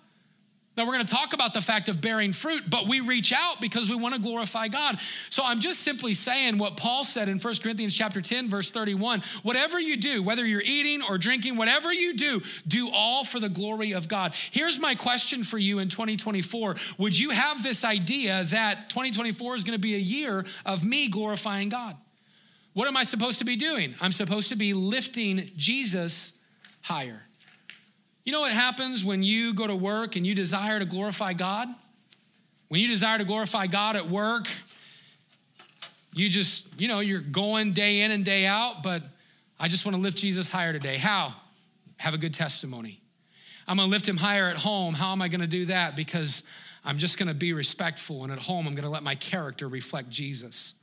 [0.79, 3.61] now, we're going to talk about the fact of bearing fruit, but we reach out
[3.61, 5.01] because we want to glorify God.
[5.29, 9.25] So I'm just simply saying what Paul said in 1 Corinthians chapter 10 verse 31,
[9.43, 13.49] whatever you do, whether you're eating or drinking, whatever you do, do all for the
[13.49, 14.35] glory of God.
[14.53, 16.77] Here's my question for you in 2024.
[16.99, 21.09] Would you have this idea that 2024 is going to be a year of me
[21.09, 21.97] glorifying God?
[22.75, 23.97] What am I supposed to be doing?
[24.01, 26.35] I'm supposed to be lifting Jesus
[26.83, 27.28] higher.
[28.29, 31.67] You know what happens when you go to work and you desire to glorify God?
[32.69, 34.47] When you desire to glorify God at work,
[36.13, 39.03] you just, you know, you're going day in and day out, but
[39.59, 40.99] I just want to lift Jesus higher today.
[40.99, 41.33] How?
[41.97, 43.01] Have a good testimony.
[43.67, 44.93] I'm going to lift him higher at home.
[44.93, 45.97] How am I going to do that?
[45.97, 46.43] Because
[46.85, 49.69] I'm just going to be respectful, and at home, I'm going to let my character
[49.69, 50.75] reflect Jesus.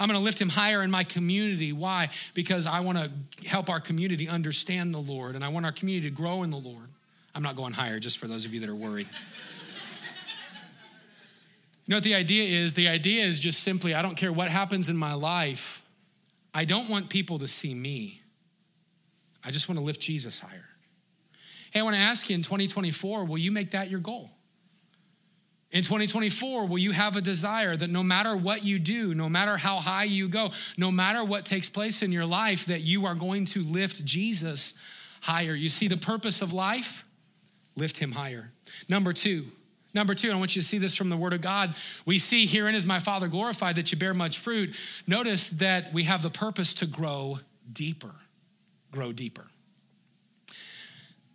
[0.00, 1.70] I'm going to lift him higher in my community.
[1.70, 2.08] Why?
[2.32, 3.10] Because I want to
[3.46, 6.56] help our community understand the Lord, and I want our community to grow in the
[6.56, 6.88] Lord.
[7.34, 9.08] I'm not going higher, just for those of you that are worried.
[11.84, 12.74] you know what the idea is?
[12.74, 15.82] The idea is just simply I don't care what happens in my life,
[16.52, 18.20] I don't want people to see me.
[19.46, 20.64] I just want to lift Jesus higher.
[21.70, 24.30] Hey, I want to ask you in 2024, will you make that your goal?
[25.70, 29.56] In 2024, will you have a desire that no matter what you do, no matter
[29.56, 33.16] how high you go, no matter what takes place in your life, that you are
[33.16, 34.74] going to lift Jesus
[35.20, 35.52] higher?
[35.52, 37.04] You see the purpose of life?
[37.76, 38.52] Lift him higher.
[38.88, 39.46] Number two,
[39.94, 41.72] Number two, I want you to see this from the Word of God.
[42.04, 44.74] We see herein is my Father glorified that you bear much fruit.
[45.06, 47.38] Notice that we have the purpose to grow
[47.72, 48.16] deeper.
[48.90, 49.46] Grow deeper.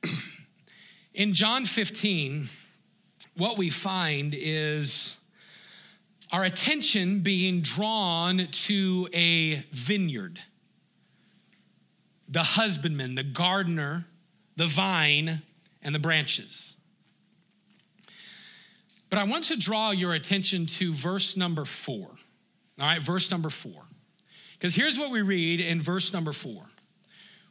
[1.13, 2.49] In John 15,
[3.37, 5.15] what we find is
[6.33, 10.39] our attention being drawn to a vineyard.
[12.27, 14.05] The husbandman, the gardener,
[14.57, 15.43] the vine,
[15.81, 16.75] and the branches.
[19.09, 22.07] But I want to draw your attention to verse number four.
[22.79, 23.83] All right, verse number four.
[24.53, 26.65] Because here's what we read in verse number four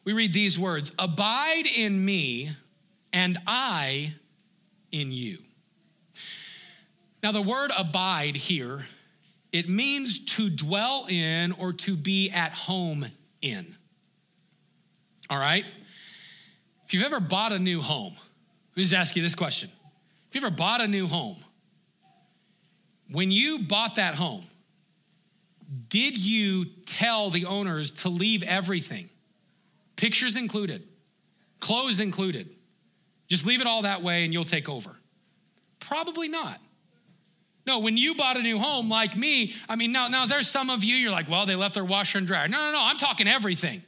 [0.04, 2.50] we read these words Abide in me,
[3.12, 4.14] and I
[4.92, 5.38] in you.
[7.22, 8.86] Now, the word abide here,
[9.52, 13.06] it means to dwell in or to be at home
[13.42, 13.76] in.
[15.28, 15.64] All right?
[16.88, 19.68] If you've ever bought a new home, let me just ask you this question.
[20.30, 21.36] If you ever bought a new home,
[23.10, 24.46] when you bought that home,
[25.90, 29.10] did you tell the owners to leave everything?
[29.96, 30.82] Pictures included,
[31.60, 32.48] clothes included.
[33.26, 34.96] Just leave it all that way and you'll take over.
[35.80, 36.58] Probably not.
[37.66, 40.70] No, when you bought a new home like me, I mean, now, now there's some
[40.70, 42.48] of you, you're like, well, they left their washer and dryer.
[42.48, 43.82] No, no, no, I'm talking everything.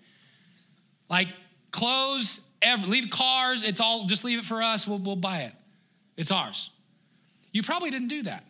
[1.09, 1.29] Like
[1.71, 2.40] clothes,
[2.87, 5.53] leave cars, it's all, just leave it for us, we'll, we'll buy it.
[6.17, 6.71] It's ours.
[7.53, 8.45] You probably didn't do that.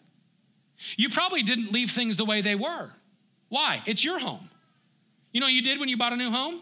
[0.96, 2.90] You probably didn't leave things the way they were.
[3.49, 3.83] Why?
[3.87, 4.49] It's your home.
[5.33, 6.61] You know you did when you bought a new home?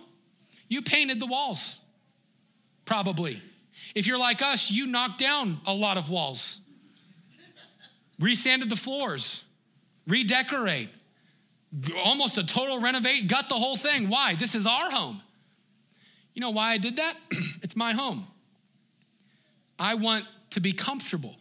[0.69, 1.79] You painted the walls.
[2.85, 3.41] Probably.
[3.95, 6.59] If you're like us, you knocked down a lot of walls,
[8.19, 9.45] resanded the floors,
[10.07, 10.91] redecorate,
[12.05, 14.09] almost a total renovate, gut the whole thing.
[14.09, 14.35] Why?
[14.35, 15.23] This is our home.
[16.38, 17.16] You know why I did that?
[17.64, 18.24] it's my home.
[19.77, 21.35] I want to be comfortable.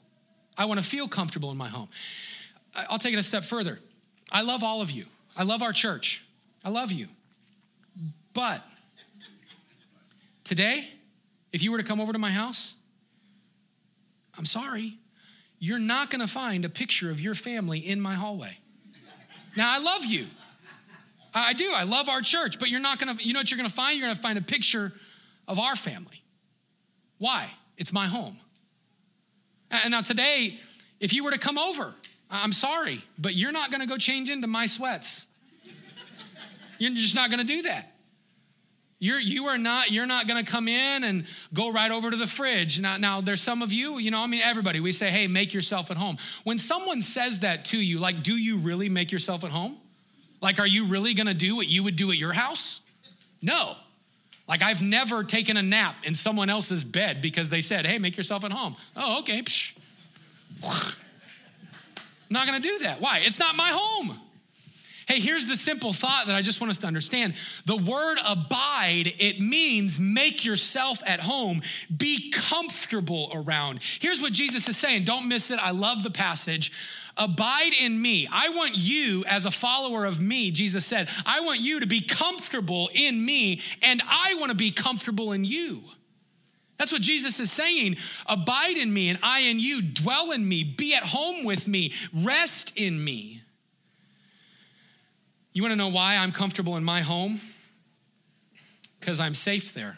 [0.57, 1.87] I want to feel comfortable in my home.
[2.73, 3.77] I'll take it a step further.
[4.31, 5.05] I love all of you.
[5.37, 6.25] I love our church.
[6.65, 7.09] I love you.
[8.33, 8.63] But
[10.43, 10.89] today,
[11.53, 12.73] if you were to come over to my house,
[14.35, 14.97] I'm sorry,
[15.59, 18.57] you're not gonna find a picture of your family in my hallway.
[19.55, 20.25] Now, I love you.
[21.33, 21.71] I do.
[21.73, 23.97] I love our church, but you're not gonna, you know what you're gonna find?
[23.97, 24.93] You're gonna find a picture
[25.47, 26.23] of our family.
[27.17, 27.49] Why?
[27.77, 28.37] It's my home.
[29.69, 30.59] And now, today,
[30.99, 31.93] if you were to come over,
[32.29, 35.25] I'm sorry, but you're not gonna go change into my sweats.
[36.79, 37.93] You're just not gonna do that.
[38.99, 42.25] You're, you are not, you're not gonna come in and go right over to the
[42.25, 42.79] fridge.
[42.79, 45.53] Now, now, there's some of you, you know, I mean, everybody, we say, hey, make
[45.53, 46.17] yourself at home.
[46.43, 49.77] When someone says that to you, like, do you really make yourself at home?
[50.41, 52.81] Like, are you really gonna do what you would do at your house?
[53.41, 53.75] No.
[54.47, 58.15] Like, I've never taken a nap in someone else's bed because they said, hey, make
[58.15, 58.75] yourself at home.
[58.95, 59.43] Oh, okay.
[62.29, 63.01] Not gonna do that.
[63.01, 63.21] Why?
[63.23, 64.19] It's not my home.
[65.07, 67.35] Hey, here's the simple thought that I just want us to understand.
[67.65, 71.61] The word abide, it means make yourself at home,
[71.95, 73.79] be comfortable around.
[74.01, 75.05] Here's what Jesus is saying.
[75.05, 75.59] Don't miss it.
[75.59, 76.73] I love the passage.
[77.17, 78.27] Abide in me.
[78.31, 82.01] I want you, as a follower of me, Jesus said, I want you to be
[82.01, 85.81] comfortable in me, and I want to be comfortable in you.
[86.77, 87.97] That's what Jesus is saying.
[88.27, 89.81] Abide in me, and I in you.
[89.81, 90.63] Dwell in me.
[90.63, 91.91] Be at home with me.
[92.13, 93.41] Rest in me.
[95.53, 97.39] You want to know why I'm comfortable in my home?
[98.99, 99.97] Because I'm safe there.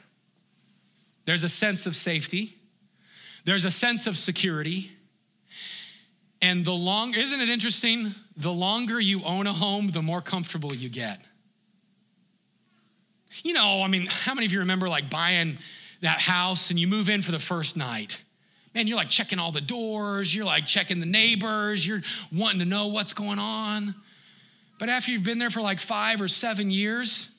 [1.26, 2.56] There's a sense of safety,
[3.46, 4.92] there's a sense of security.
[6.42, 8.14] And the longer, isn't it interesting?
[8.38, 11.20] The longer you own a home, the more comfortable you get.
[13.44, 15.58] You know, I mean, how many of you remember like buying
[16.02, 18.22] that house and you move in for the first night?
[18.74, 22.02] Man, you're like checking all the doors, you're like checking the neighbors, you're
[22.34, 23.96] wanting to know what's going on.
[24.78, 27.30] But after you've been there for like five or seven years,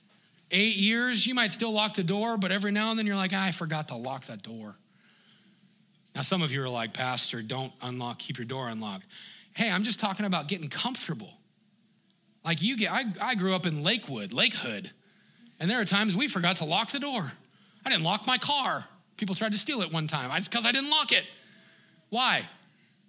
[0.50, 3.32] eight years, you might still lock the door, but every now and then you're like,
[3.32, 4.76] ah, I forgot to lock that door.
[6.14, 9.06] Now, some of you are like, Pastor, don't unlock, keep your door unlocked.
[9.52, 11.32] Hey, I'm just talking about getting comfortable.
[12.44, 14.90] Like you get, I, I grew up in Lakewood, Lakehood,
[15.58, 17.32] and there are times we forgot to lock the door.
[17.84, 18.84] I didn't lock my car.
[19.16, 20.30] People tried to steal it one time.
[20.34, 21.24] It's because I didn't lock it.
[22.08, 22.48] Why?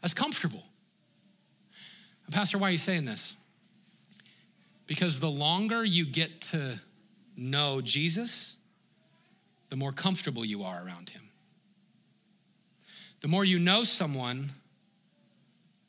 [0.02, 0.64] That's comfortable.
[2.32, 3.36] Pastor, why are you saying this?
[4.88, 6.80] Because the longer you get to
[7.36, 8.56] know Jesus,
[9.70, 11.21] the more comfortable you are around him.
[13.22, 14.52] The more you know someone,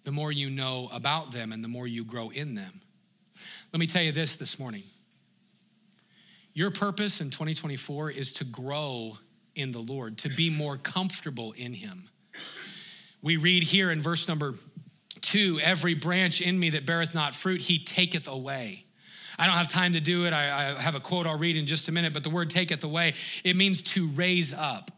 [0.04, 2.80] the more you know about them and the more you grow in them.
[3.72, 4.82] Let me tell you this this morning.
[6.54, 9.16] Your purpose in 2024 is to grow
[9.54, 12.08] in the Lord, to be more comfortable in Him.
[13.22, 14.54] We read here in verse number
[15.22, 18.84] two every branch in me that beareth not fruit, He taketh away.
[19.38, 20.34] I don't have time to do it.
[20.34, 22.84] I, I have a quote I'll read in just a minute, but the word taketh
[22.84, 24.90] away, it means to raise up.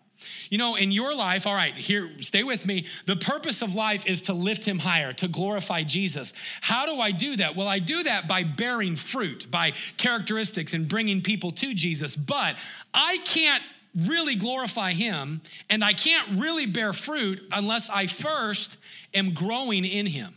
[0.50, 2.86] You know, in your life, all right, here, stay with me.
[3.06, 6.32] The purpose of life is to lift him higher, to glorify Jesus.
[6.60, 7.56] How do I do that?
[7.56, 12.16] Well, I do that by bearing fruit, by characteristics and bringing people to Jesus.
[12.16, 12.56] But
[12.92, 13.62] I can't
[13.94, 18.76] really glorify him and I can't really bear fruit unless I first
[19.14, 20.34] am growing in him.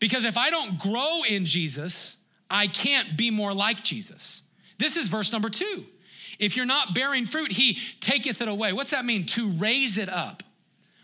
[0.00, 2.16] Because if I don't grow in Jesus,
[2.50, 4.42] I can't be more like Jesus.
[4.78, 5.84] This is verse number two.
[6.38, 8.72] If you're not bearing fruit, he taketh it away.
[8.72, 9.26] What's that mean?
[9.26, 10.42] To raise it up.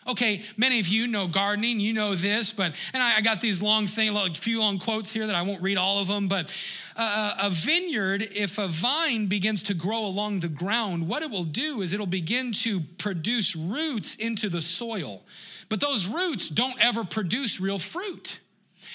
[0.07, 3.63] Okay, many of you know gardening, you know this, but, and I, I got these
[3.63, 6.55] long things, a few long quotes here that I won't read all of them, but
[6.95, 11.45] uh, a vineyard, if a vine begins to grow along the ground, what it will
[11.45, 15.23] do is it'll begin to produce roots into the soil.
[15.71, 18.41] But those roots don't ever produce real fruit.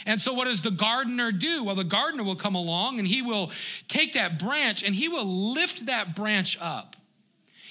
[0.05, 1.63] And so, what does the gardener do?
[1.63, 3.51] Well, the gardener will come along and he will
[3.87, 6.95] take that branch and he will lift that branch up.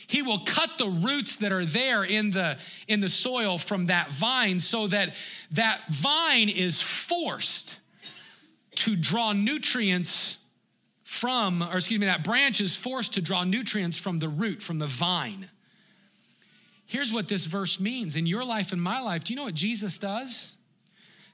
[0.09, 2.57] He will cut the roots that are there in the,
[2.89, 5.15] in the soil from that vine so that
[5.51, 7.77] that vine is forced
[8.77, 10.39] to draw nutrients
[11.05, 14.79] from, or excuse me, that branch is forced to draw nutrients from the root, from
[14.79, 15.51] the vine.
[16.87, 19.25] Here's what this verse means in your life and my life.
[19.25, 20.55] Do you know what Jesus does?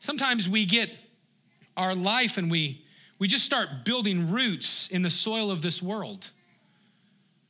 [0.05, 0.95] Sometimes we get
[1.79, 2.85] our life and we,
[3.19, 6.31] we just start building roots in the soil of this world.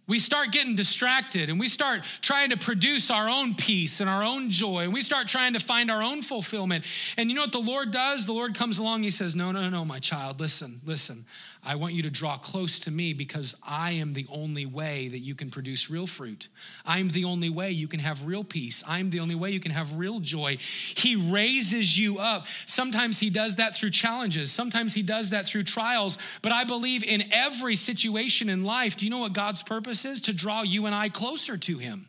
[0.06, 4.22] We start getting distracted and we start trying to produce our own peace and our
[4.22, 6.84] own joy and we start trying to find our own fulfillment.
[7.16, 8.26] And you know what the Lord does?
[8.26, 11.24] The Lord comes along, He says, No, no, no, my child, listen, listen.
[11.66, 15.20] I want you to draw close to me because I am the only way that
[15.20, 16.48] you can produce real fruit.
[16.84, 18.82] I'm the only way you can have real peace.
[18.86, 20.58] I'm the only way you can have real joy.
[20.58, 22.46] He raises you up.
[22.66, 26.18] Sometimes He does that through challenges, sometimes He does that through trials.
[26.42, 30.22] But I believe in every situation in life, do you know what God's purpose is?
[30.22, 32.08] To draw you and I closer to Him.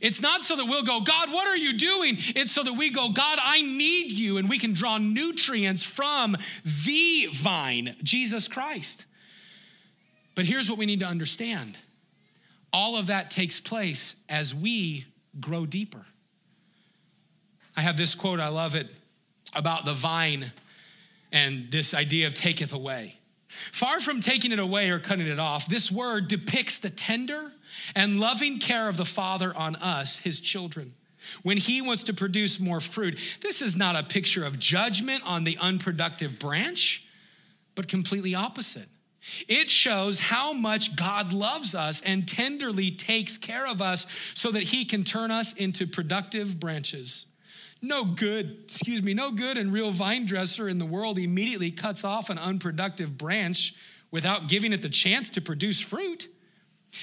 [0.00, 2.16] It's not so that we'll go, God, what are you doing?
[2.18, 6.32] It's so that we go, God, I need you, and we can draw nutrients from
[6.64, 9.04] the vine, Jesus Christ.
[10.34, 11.76] But here's what we need to understand
[12.72, 15.04] all of that takes place as we
[15.38, 16.04] grow deeper.
[17.76, 18.90] I have this quote, I love it,
[19.54, 20.52] about the vine
[21.30, 23.18] and this idea of taketh away.
[23.72, 27.52] Far from taking it away or cutting it off, this word depicts the tender
[27.94, 30.94] and loving care of the Father on us, his children.
[31.42, 35.44] When he wants to produce more fruit, this is not a picture of judgment on
[35.44, 37.06] the unproductive branch,
[37.74, 38.88] but completely opposite.
[39.48, 44.64] It shows how much God loves us and tenderly takes care of us so that
[44.64, 47.26] he can turn us into productive branches.
[47.82, 52.04] No good, excuse me, no good and real vine dresser in the world immediately cuts
[52.04, 53.74] off an unproductive branch
[54.12, 56.28] without giving it the chance to produce fruit.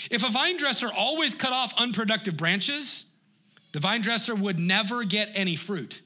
[0.10, 3.04] If a vine dresser always cut off unproductive branches,
[3.74, 6.02] the vine dresser would never get any fruit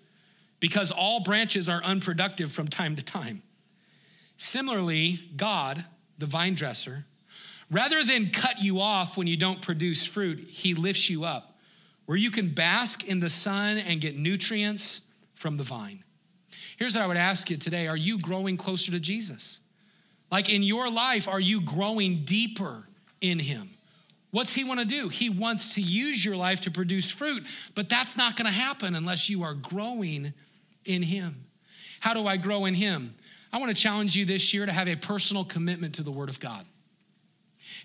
[0.59, 3.43] because all branches are unproductive from time to time.
[4.37, 5.85] Similarly, God,
[6.17, 7.05] the vine dresser,
[7.69, 11.52] rather than cut you off when you don't produce fruit, he lifts you up
[12.05, 15.01] where you can bask in the sun and get nutrients
[15.35, 16.03] from the vine.
[16.77, 19.59] Here's what I would ask you today Are you growing closer to Jesus?
[20.31, 22.87] Like in your life, are you growing deeper
[23.21, 23.69] in Him?
[24.31, 25.09] What's He want to do?
[25.09, 27.43] He wants to use your life to produce fruit,
[27.75, 30.33] but that's not going to happen unless you are growing
[30.85, 31.45] in Him.
[31.99, 33.13] How do I grow in Him?
[33.51, 36.29] I want to challenge you this year to have a personal commitment to the Word
[36.29, 36.65] of God.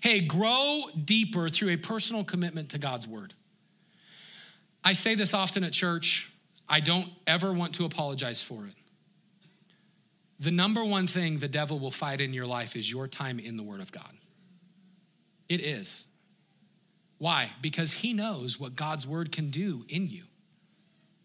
[0.01, 3.33] Hey, grow deeper through a personal commitment to God's Word.
[4.83, 6.31] I say this often at church.
[6.67, 8.73] I don't ever want to apologize for it.
[10.39, 13.57] The number one thing the devil will fight in your life is your time in
[13.57, 14.17] the Word of God.
[15.49, 16.05] It is.
[17.17, 17.51] Why?
[17.61, 20.23] Because he knows what God's Word can do in you.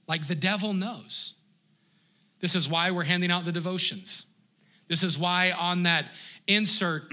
[0.08, 1.34] Like the devil knows.
[2.40, 4.26] This is why we're handing out the devotions.
[4.88, 6.10] This is why on that
[6.46, 7.04] insert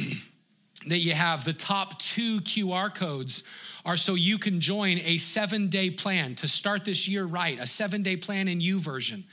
[0.88, 3.44] that you have, the top two QR codes
[3.86, 7.68] are so you can join a seven day plan to start this year right, a
[7.68, 9.24] seven day plan in YouVersion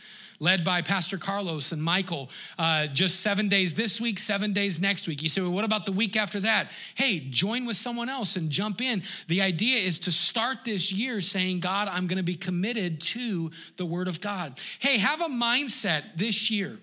[0.41, 5.09] led by Pastor Carlos and Michael, uh, just seven days this week, seven days next
[5.09, 5.23] week.
[5.23, 6.71] You say, well, what about the week after that?
[6.95, 9.03] Hey, join with someone else and jump in.
[9.27, 13.51] The idea is to start this year saying, God, I'm going to be committed to
[13.77, 14.61] the Word of God.
[14.79, 16.79] Hey, have a mindset this year.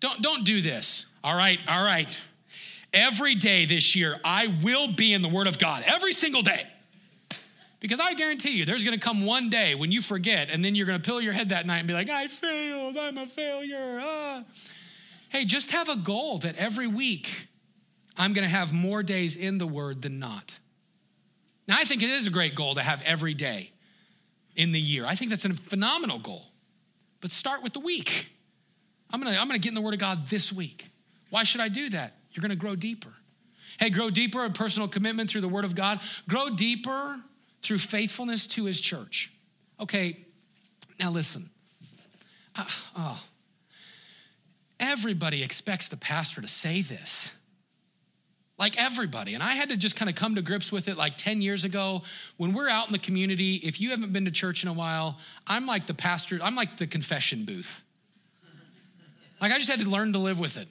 [0.00, 1.06] Don't, don't do this.
[1.22, 2.18] All right, all right.
[2.92, 6.66] Every day this year, I will be in the Word of God, every single day.
[7.78, 10.86] Because I guarantee you, there's gonna come one day when you forget, and then you're
[10.86, 14.00] gonna pillow your head that night and be like, I failed, I'm a failure.
[14.02, 14.44] Ah.
[15.30, 17.48] Hey, just have a goal that every week
[18.16, 20.58] I'm gonna have more days in the Word than not.
[21.66, 23.70] Now, I think it is a great goal to have every day
[24.56, 25.06] in the year.
[25.06, 26.46] I think that's a phenomenal goal.
[27.20, 28.30] But start with the week.
[29.10, 30.90] I'm gonna, I'm gonna get in the Word of God this week.
[31.30, 32.14] Why should I do that?
[32.32, 33.10] You're gonna grow deeper.
[33.78, 36.00] Hey, grow deeper in personal commitment through the Word of God.
[36.28, 37.16] Grow deeper
[37.62, 39.32] through faithfulness to his church.
[39.78, 40.18] Okay,
[40.98, 41.50] now listen.
[42.56, 42.64] Uh,
[42.96, 43.22] oh,
[44.78, 47.30] everybody expects the pastor to say this.
[48.58, 49.32] like everybody.
[49.32, 51.64] And I had to just kind of come to grips with it like 10 years
[51.64, 52.02] ago.
[52.36, 55.18] When we're out in the community, if you haven't been to church in a while,
[55.46, 57.82] I'm like the pastor, I'm like the confession booth.
[59.40, 60.68] Like I just had to learn to live with it.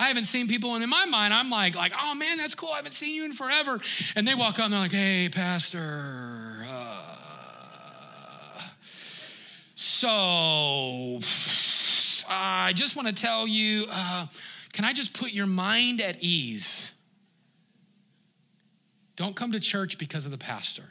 [0.00, 2.70] I haven't seen people, and in my mind, I'm like, like, oh man, that's cool.
[2.70, 3.78] I haven't seen you in forever.
[4.16, 6.64] And they walk up and they're like, hey, pastor.
[6.66, 7.16] Uh,
[9.74, 11.20] so
[12.30, 14.26] I just want to tell you, uh,
[14.72, 16.90] can I just put your mind at ease?
[19.16, 20.84] Don't come to church because of the pastor.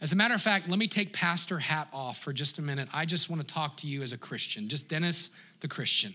[0.00, 2.88] As a matter of fact, let me take pastor hat off for just a minute.
[2.94, 6.12] I just want to talk to you as a Christian, just Dennis the Christian.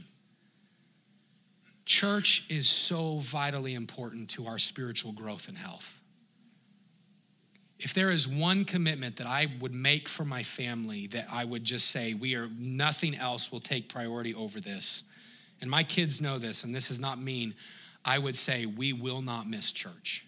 [1.86, 6.01] Church is so vitally important to our spiritual growth and health.
[7.77, 11.63] If there is one commitment that I would make for my family that I would
[11.63, 15.03] just say, we are nothing else will take priority over this.
[15.61, 17.53] And my kids know this, and this is not mean.
[18.03, 20.25] I would say, we will not miss church.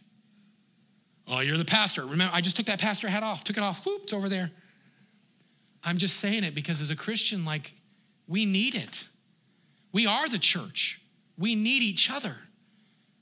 [1.27, 2.05] Oh, you're the pastor.
[2.05, 4.51] Remember, I just took that pastor hat off, took it off, whoop, it's over there.
[5.83, 7.73] I'm just saying it because as a Christian, like,
[8.27, 9.07] we need it.
[9.91, 11.01] We are the church.
[11.37, 12.35] We need each other.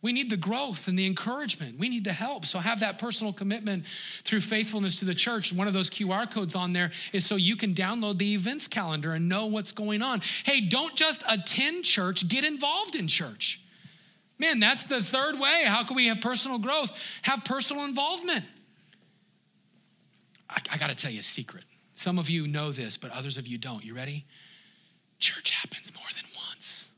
[0.05, 1.79] We need the growth and the encouragement.
[1.79, 2.45] We need the help.
[2.45, 3.85] So have that personal commitment
[4.23, 5.51] through faithfulness to the church.
[5.51, 9.13] One of those QR codes on there is so you can download the events calendar
[9.13, 10.21] and know what's going on.
[10.43, 13.61] Hey, don't just attend church, get involved in church.
[14.37, 15.63] Man, that's the third way.
[15.65, 16.95] How can we have personal growth?
[17.23, 18.45] Have personal involvement.
[20.47, 21.63] I, I got to tell you a secret.
[21.95, 23.83] Some of you know this, but others of you don't.
[23.83, 24.25] You ready?
[25.17, 26.89] Church happens more than once.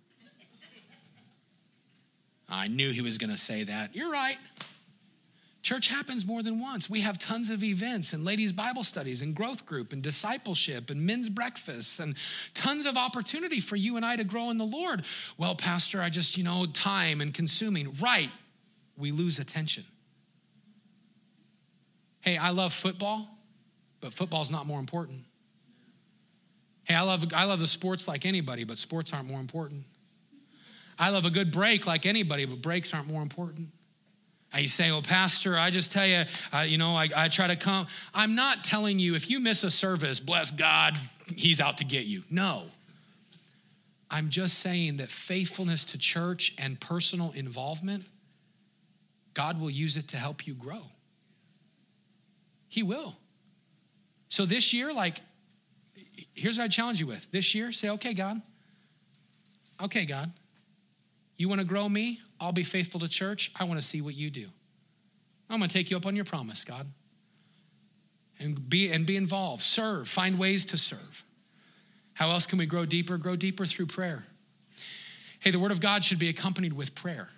[2.49, 3.95] I knew he was going to say that.
[3.95, 4.37] You're right.
[5.63, 6.89] Church happens more than once.
[6.89, 11.05] We have tons of events and ladies' Bible studies and growth group and discipleship and
[11.05, 12.15] men's breakfasts and
[12.53, 15.03] tons of opportunity for you and I to grow in the Lord.
[15.37, 17.93] Well, Pastor, I just, you know, time and consuming.
[17.99, 18.29] Right.
[18.95, 19.83] We lose attention.
[22.21, 23.27] Hey, I love football,
[23.99, 25.19] but football's not more important.
[26.85, 29.83] Hey, I love, I love the sports like anybody, but sports aren't more important.
[30.99, 33.69] I love a good break like anybody, but breaks aren't more important.
[34.55, 37.55] You say, well, Pastor, I just tell you, uh, you know, I, I try to
[37.55, 37.85] come.
[38.13, 40.97] I'm not telling you if you miss a service, bless God,
[41.35, 42.23] he's out to get you.
[42.31, 42.63] No.
[44.09, 48.05] I'm just saying that faithfulness to church and personal involvement,
[49.33, 50.81] God will use it to help you grow.
[52.69, 53.15] He will.
[54.29, 55.19] So this year, like,
[56.33, 57.29] here's what I challenge you with.
[57.31, 58.41] This year, say, okay, God.
[59.81, 60.31] Okay, God.
[61.38, 62.19] You want to grow me?
[62.39, 63.51] I'll be faithful to church.
[63.59, 64.47] I want to see what you do.
[65.49, 66.88] I'm going to take you up on your promise, God.
[68.39, 69.63] And be, and be involved.
[69.63, 70.07] Serve.
[70.07, 71.23] Find ways to serve.
[72.13, 73.17] How else can we grow deeper?
[73.17, 74.25] Grow deeper through prayer.
[75.39, 77.29] Hey, the Word of God should be accompanied with prayer.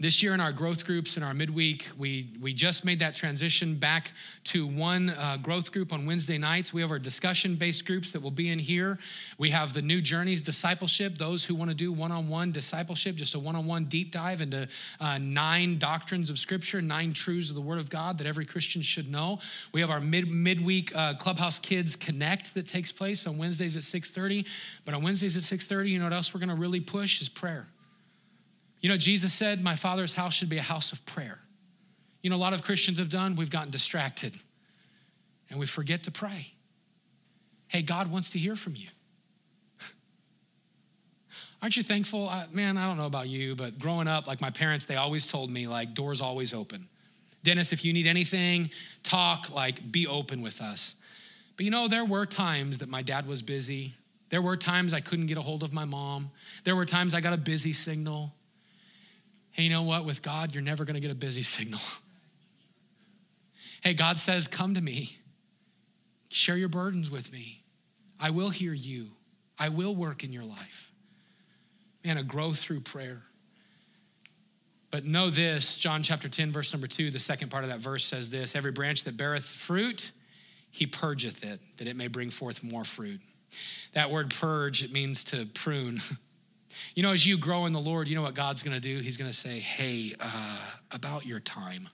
[0.00, 3.74] This year in our growth groups in our midweek, we, we just made that transition
[3.74, 4.12] back
[4.44, 6.72] to one uh, growth group on Wednesday nights.
[6.72, 9.00] We have our discussion based groups that will be in here.
[9.38, 13.16] We have the New Journeys discipleship, those who want to do one on one discipleship,
[13.16, 14.68] just a one on one deep dive into
[15.00, 18.82] uh, nine doctrines of Scripture, nine truths of the Word of God that every Christian
[18.82, 19.40] should know.
[19.72, 23.82] We have our mid, midweek uh, Clubhouse Kids Connect that takes place on Wednesdays at
[23.82, 24.46] 6.30.
[24.84, 27.28] But on Wednesdays at 6.30, you know what else we're going to really push is
[27.28, 27.66] prayer.
[28.80, 31.40] You know, Jesus said, My Father's house should be a house of prayer.
[32.22, 34.36] You know, a lot of Christians have done, we've gotten distracted
[35.50, 36.52] and we forget to pray.
[37.68, 38.88] Hey, God wants to hear from you.
[41.62, 42.28] Aren't you thankful?
[42.28, 45.26] Uh, man, I don't know about you, but growing up, like my parents, they always
[45.26, 46.88] told me, like, doors always open.
[47.42, 48.70] Dennis, if you need anything,
[49.02, 50.94] talk, like, be open with us.
[51.56, 53.94] But you know, there were times that my dad was busy.
[54.30, 56.30] There were times I couldn't get a hold of my mom.
[56.64, 58.32] There were times I got a busy signal.
[59.50, 60.04] Hey, you know what?
[60.04, 61.80] With God, you're never going to get a busy signal.
[63.82, 65.16] hey, God says, Come to me,
[66.28, 67.64] share your burdens with me.
[68.20, 69.10] I will hear you,
[69.58, 70.92] I will work in your life.
[72.04, 73.22] Man, a growth through prayer.
[74.90, 78.04] But know this, John chapter 10, verse number 2, the second part of that verse
[78.04, 80.12] says this Every branch that beareth fruit,
[80.70, 83.20] he purgeth it, that it may bring forth more fruit.
[83.92, 85.98] That word purge, it means to prune.
[86.94, 89.00] You know, as you grow in the Lord, you know what God's going to do?
[89.00, 91.88] He's going to say, hey, uh, about your time.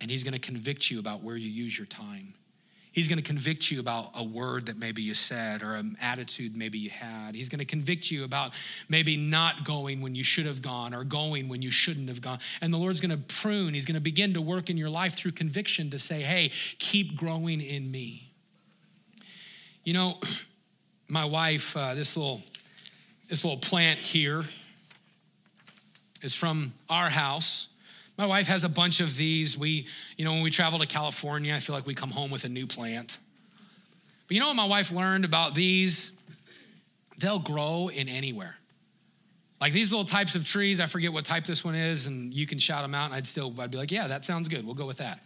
[0.00, 2.34] And He's going to convict you about where you use your time.
[2.92, 6.56] He's going to convict you about a word that maybe you said or an attitude
[6.56, 7.36] maybe you had.
[7.36, 8.52] He's going to convict you about
[8.88, 12.40] maybe not going when you should have gone or going when you shouldn't have gone.
[12.60, 13.74] And the Lord's going to prune.
[13.74, 17.16] He's going to begin to work in your life through conviction to say, hey, keep
[17.16, 18.32] growing in me.
[19.84, 20.18] You know,
[21.08, 22.42] my wife, uh, this little
[23.30, 24.44] this little plant here.
[26.20, 27.68] is from our house.
[28.18, 29.56] My wife has a bunch of these.
[29.56, 29.86] We,
[30.18, 32.48] you know, when we travel to California, I feel like we come home with a
[32.48, 33.16] new plant.
[34.26, 36.10] But you know what my wife learned about these?
[37.18, 38.56] They'll grow in anywhere.
[39.60, 42.46] Like these little types of trees, I forget what type this one is, and you
[42.46, 44.66] can shout them out, and I'd still, I'd be like, yeah, that sounds good.
[44.66, 45.20] We'll go with that.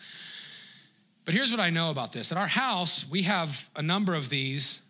[1.24, 2.30] But here's what I know about this.
[2.30, 4.80] At our house, we have a number of these.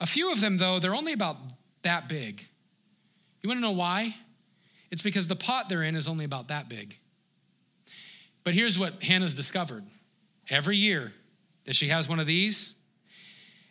[0.00, 1.38] A few of them, though, they're only about
[1.82, 2.46] that big.
[3.42, 4.14] You wanna know why?
[4.90, 6.98] It's because the pot they're in is only about that big.
[8.44, 9.84] But here's what Hannah's discovered
[10.48, 11.12] every year
[11.64, 12.74] that she has one of these,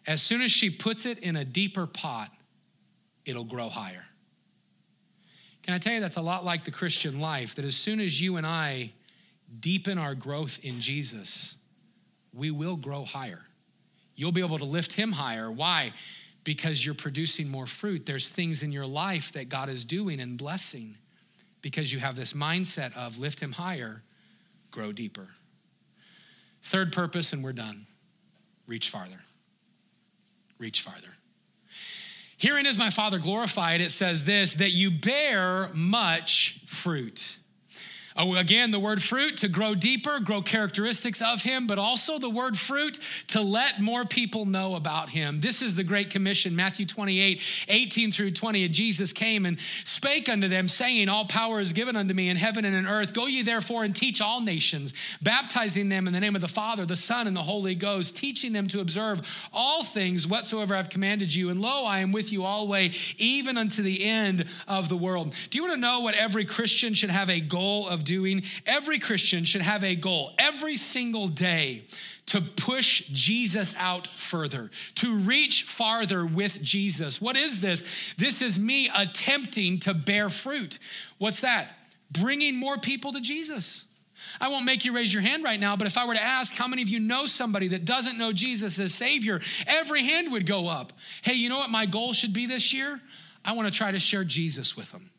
[0.08, 2.32] as soon as she puts it in a deeper pot,
[3.26, 4.06] it'll grow higher.
[5.64, 7.56] Can I tell you that's a lot like the Christian life?
[7.56, 8.94] That as soon as you and I
[9.60, 11.56] deepen our growth in Jesus,
[12.34, 13.42] we will grow higher.
[14.16, 15.52] You'll be able to lift him higher.
[15.52, 15.94] Why?
[16.44, 18.06] Because you're producing more fruit.
[18.06, 20.98] There's things in your life that God is doing and blessing
[21.62, 24.02] because you have this mindset of lift him higher,
[24.72, 25.30] grow deeper.
[26.64, 27.88] Third purpose, and we're done
[28.68, 29.20] reach farther.
[30.58, 31.10] Reach farther.
[32.38, 33.82] Herein is my Father glorified.
[33.82, 37.38] It says this that you bear much fruit.
[38.18, 42.30] Oh, again, the word fruit to grow deeper, grow characteristics of him, but also the
[42.30, 45.40] word fruit to let more people know about him.
[45.40, 48.66] This is the Great Commission, Matthew 28, 18 through 20.
[48.66, 52.38] And Jesus came and spake unto them, saying, All power is given unto me in
[52.38, 53.14] heaven and in earth.
[53.14, 56.86] Go ye therefore and teach all nations, baptizing them in the name of the Father,
[56.86, 59.22] the Son, and the Holy Ghost, teaching them to observe
[59.54, 61.50] all things whatsoever I've commanded you.
[61.50, 65.34] And lo, I am with you always, even unto the end of the world.
[65.50, 69.00] Do you want to know what every Christian should have a goal of doing, every
[69.00, 71.86] Christian should have a goal every single day
[72.28, 77.20] to push Jesus out further, to reach farther with Jesus.
[77.20, 77.84] What is this?
[78.18, 80.80] This is me attempting to bear fruit.
[81.18, 81.70] What's that?
[82.12, 83.86] Bringing more people to Jesus.
[84.40, 86.54] I won't make you raise your hand right now, but if I were to ask
[86.54, 90.46] how many of you know somebody that doesn't know Jesus as Savior, every hand would
[90.46, 90.94] go up.
[91.24, 93.02] Hey, you know what my goal should be this year?
[93.44, 95.10] I want to try to share Jesus with them.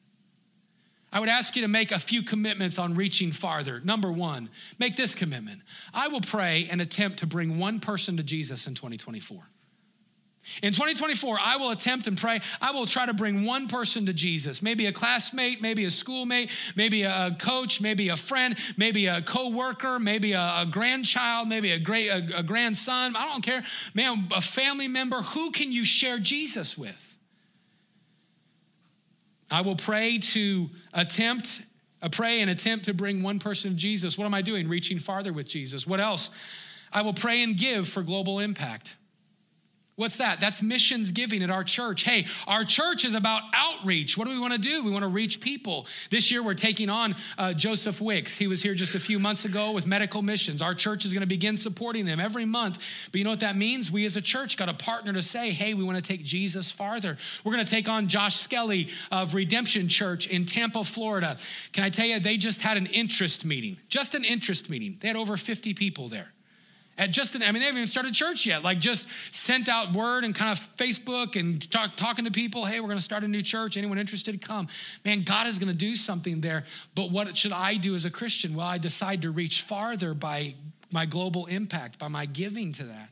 [1.13, 3.81] I would ask you to make a few commitments on reaching farther.
[3.85, 4.49] Number one,
[4.79, 5.61] make this commitment
[5.93, 9.43] I will pray and attempt to bring one person to Jesus in 2024.
[10.63, 12.41] In 2024, I will attempt and pray.
[12.61, 14.61] I will try to bring one person to Jesus.
[14.61, 20.01] Maybe a classmate, maybe a schoolmate, maybe a coach, maybe a friend, maybe a coworker,
[20.01, 23.15] maybe a, grandchild, maybe a great a, a grandson.
[23.15, 23.63] I don't care.
[23.95, 25.23] Man, a family member.
[25.23, 27.17] Who can you share Jesus with?
[29.49, 31.63] I will pray to attempt,
[32.01, 34.19] a pray and attempt to bring one person of Jesus.
[34.19, 34.69] What am I doing?
[34.69, 35.87] Reaching farther with Jesus.
[35.87, 36.31] What else?
[36.93, 38.97] I will pray and give for global impact.
[39.97, 40.41] What's that?
[40.41, 42.05] That's missions giving at our church.
[42.05, 44.17] Hey, our church is about outreach.
[44.17, 44.83] What do we want to do?
[44.83, 45.87] We want to reach people.
[46.11, 48.39] This year, we're taking on uh, Joseph Wicks.
[48.39, 50.63] He was here just a few months ago with medical missions.
[50.63, 53.11] Our church is going to begin supporting them every month.
[53.13, 53.91] But you know what that means?
[53.91, 56.71] We as a church got a partner to say, hey, we want to take Jesus
[56.71, 57.19] farther.
[57.45, 61.37] We're going to take on Josh Skelly of Redemption Church in Tampa, Florida.
[61.73, 64.97] Can I tell you, they just had an interest meeting, just an interest meeting.
[65.01, 66.33] They had over 50 people there
[66.99, 68.63] at just an, I mean, they haven't even started church yet.
[68.63, 72.65] Like just sent out word and kind of Facebook and talk, talking to people.
[72.65, 73.77] Hey, we're going to start a new church.
[73.77, 74.41] Anyone interested?
[74.43, 74.69] Come.
[75.05, 76.65] Man, God is going to do something there.
[76.95, 78.55] But what should I do as a Christian?
[78.55, 80.55] Well, I decide to reach farther by
[80.93, 83.09] my global impact, by my giving to that.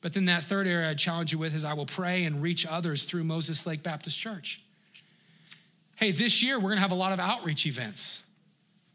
[0.00, 2.66] But then that third area I challenge you with is I will pray and reach
[2.66, 4.62] others through Moses Lake Baptist Church.
[5.96, 8.22] Hey, this year we're going to have a lot of outreach events.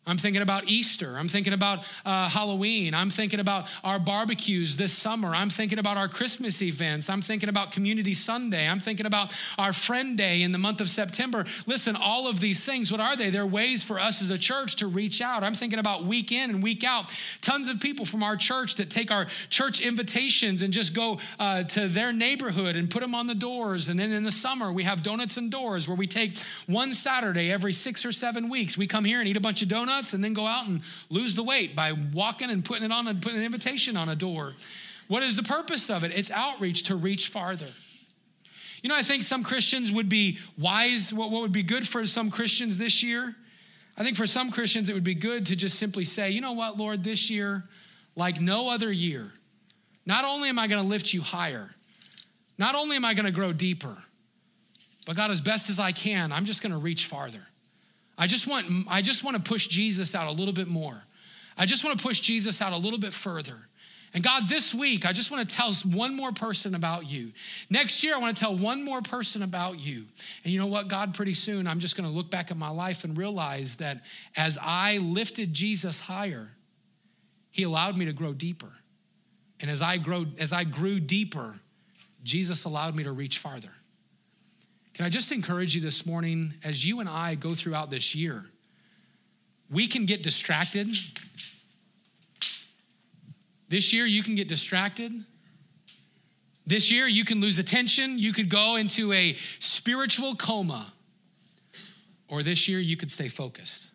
[0.06, 1.16] I'm thinking about Easter.
[1.18, 2.93] I'm thinking about uh, Halloween.
[2.93, 5.34] I'm thinking about our barbecues this summer.
[5.34, 7.10] I'm thinking about our Christmas events.
[7.10, 8.68] I'm thinking about Community Sunday.
[8.68, 11.45] I'm thinking about our Friend Day in the month of September.
[11.68, 13.30] Listen, all of these things, what are they?
[13.30, 15.41] They're ways for us as a church to reach out.
[15.41, 17.10] I'm thinking about week in and week out.
[17.39, 21.64] Tons of people from our church that take our church invitations and just go uh,
[21.64, 23.88] to their neighborhood and put them on the doors.
[23.88, 26.38] And then in the summer, we have Donuts and Doors where we take
[26.68, 28.78] one Saturday every six or seven weeks.
[28.78, 31.35] We come here and eat a bunch of donuts and then go out and lose
[31.35, 34.53] the weight by walking and putting it on and putting an invitation on a door.
[35.07, 36.11] What is the purpose of it?
[36.15, 37.69] It's outreach to reach farther.
[38.81, 41.13] You know, I think some Christians would be wise.
[41.13, 43.35] What would be good for some Christians this year?
[43.97, 46.53] I think for some Christians, it would be good to just simply say, you know
[46.53, 47.63] what, Lord, this year,
[48.15, 49.31] like no other year,
[50.05, 51.69] not only am I going to lift you higher,
[52.57, 53.95] not only am I going to grow deeper,
[55.05, 57.41] but God, as best as I can, I'm just going to reach farther.
[58.18, 61.03] I just want I just want to push Jesus out a little bit more.
[61.57, 63.55] I just want to push Jesus out a little bit further.
[64.14, 67.32] And God, this week, I just want to tell one more person about you.
[67.72, 70.05] Next year, I want to tell one more person about you.
[70.43, 72.70] And you know what, God, pretty soon, I'm just going to look back at my
[72.70, 74.01] life and realize that
[74.36, 76.49] as I lifted Jesus higher,
[77.49, 78.72] He allowed me to grow deeper.
[79.59, 81.55] And as I, grow, as I grew deeper,
[82.24, 83.72] Jesus allowed me to reach farther.
[84.93, 88.45] Can I just encourage you this morning, as you and I go throughout this year,
[89.69, 90.87] we can get distracted
[93.73, 95.11] this year, you can get distracted.
[96.67, 98.19] This year, you can lose attention.
[98.19, 100.93] You could go into a spiritual coma.
[102.27, 103.87] Or this year, you could stay focused.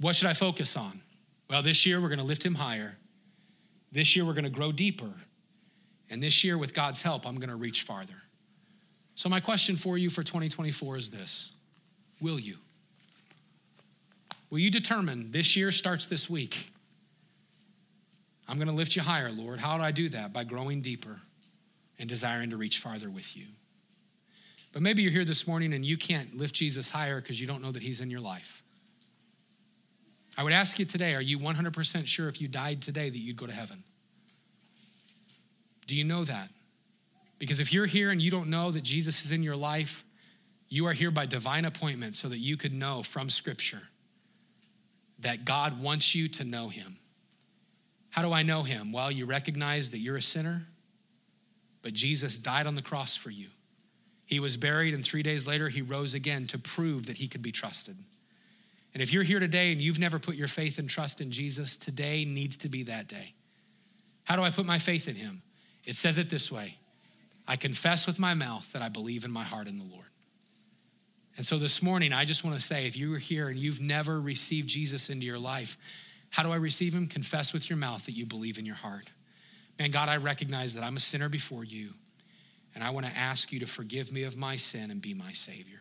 [0.00, 1.00] What should I focus on?
[1.48, 2.98] Well, this year, we're going to lift him higher.
[3.92, 5.12] This year, we're going to grow deeper.
[6.10, 8.16] And this year, with God's help, I'm going to reach farther.
[9.18, 11.50] So, my question for you for 2024 is this
[12.20, 12.54] Will you?
[14.48, 16.70] Will you determine this year starts this week?
[18.46, 19.58] I'm going to lift you higher, Lord.
[19.58, 20.32] How do I do that?
[20.32, 21.20] By growing deeper
[21.98, 23.46] and desiring to reach farther with you.
[24.72, 27.60] But maybe you're here this morning and you can't lift Jesus higher because you don't
[27.60, 28.62] know that he's in your life.
[30.36, 33.36] I would ask you today are you 100% sure if you died today that you'd
[33.36, 33.82] go to heaven?
[35.88, 36.50] Do you know that?
[37.38, 40.04] Because if you're here and you don't know that Jesus is in your life,
[40.68, 43.82] you are here by divine appointment so that you could know from Scripture
[45.20, 46.98] that God wants you to know him.
[48.10, 48.92] How do I know him?
[48.92, 50.66] Well, you recognize that you're a sinner,
[51.82, 53.48] but Jesus died on the cross for you.
[54.26, 57.42] He was buried, and three days later, he rose again to prove that he could
[57.42, 57.96] be trusted.
[58.92, 61.76] And if you're here today and you've never put your faith and trust in Jesus,
[61.76, 63.34] today needs to be that day.
[64.24, 65.42] How do I put my faith in him?
[65.84, 66.76] It says it this way
[67.48, 70.04] I confess with my mouth that I believe in my heart in the Lord.
[71.38, 73.80] And so this morning, I just want to say if you are here and you've
[73.80, 75.78] never received Jesus into your life,
[76.30, 77.06] how do I receive him?
[77.06, 79.08] Confess with your mouth that you believe in your heart.
[79.78, 81.94] Man, God, I recognize that I'm a sinner before you,
[82.74, 85.32] and I want to ask you to forgive me of my sin and be my
[85.32, 85.77] Savior.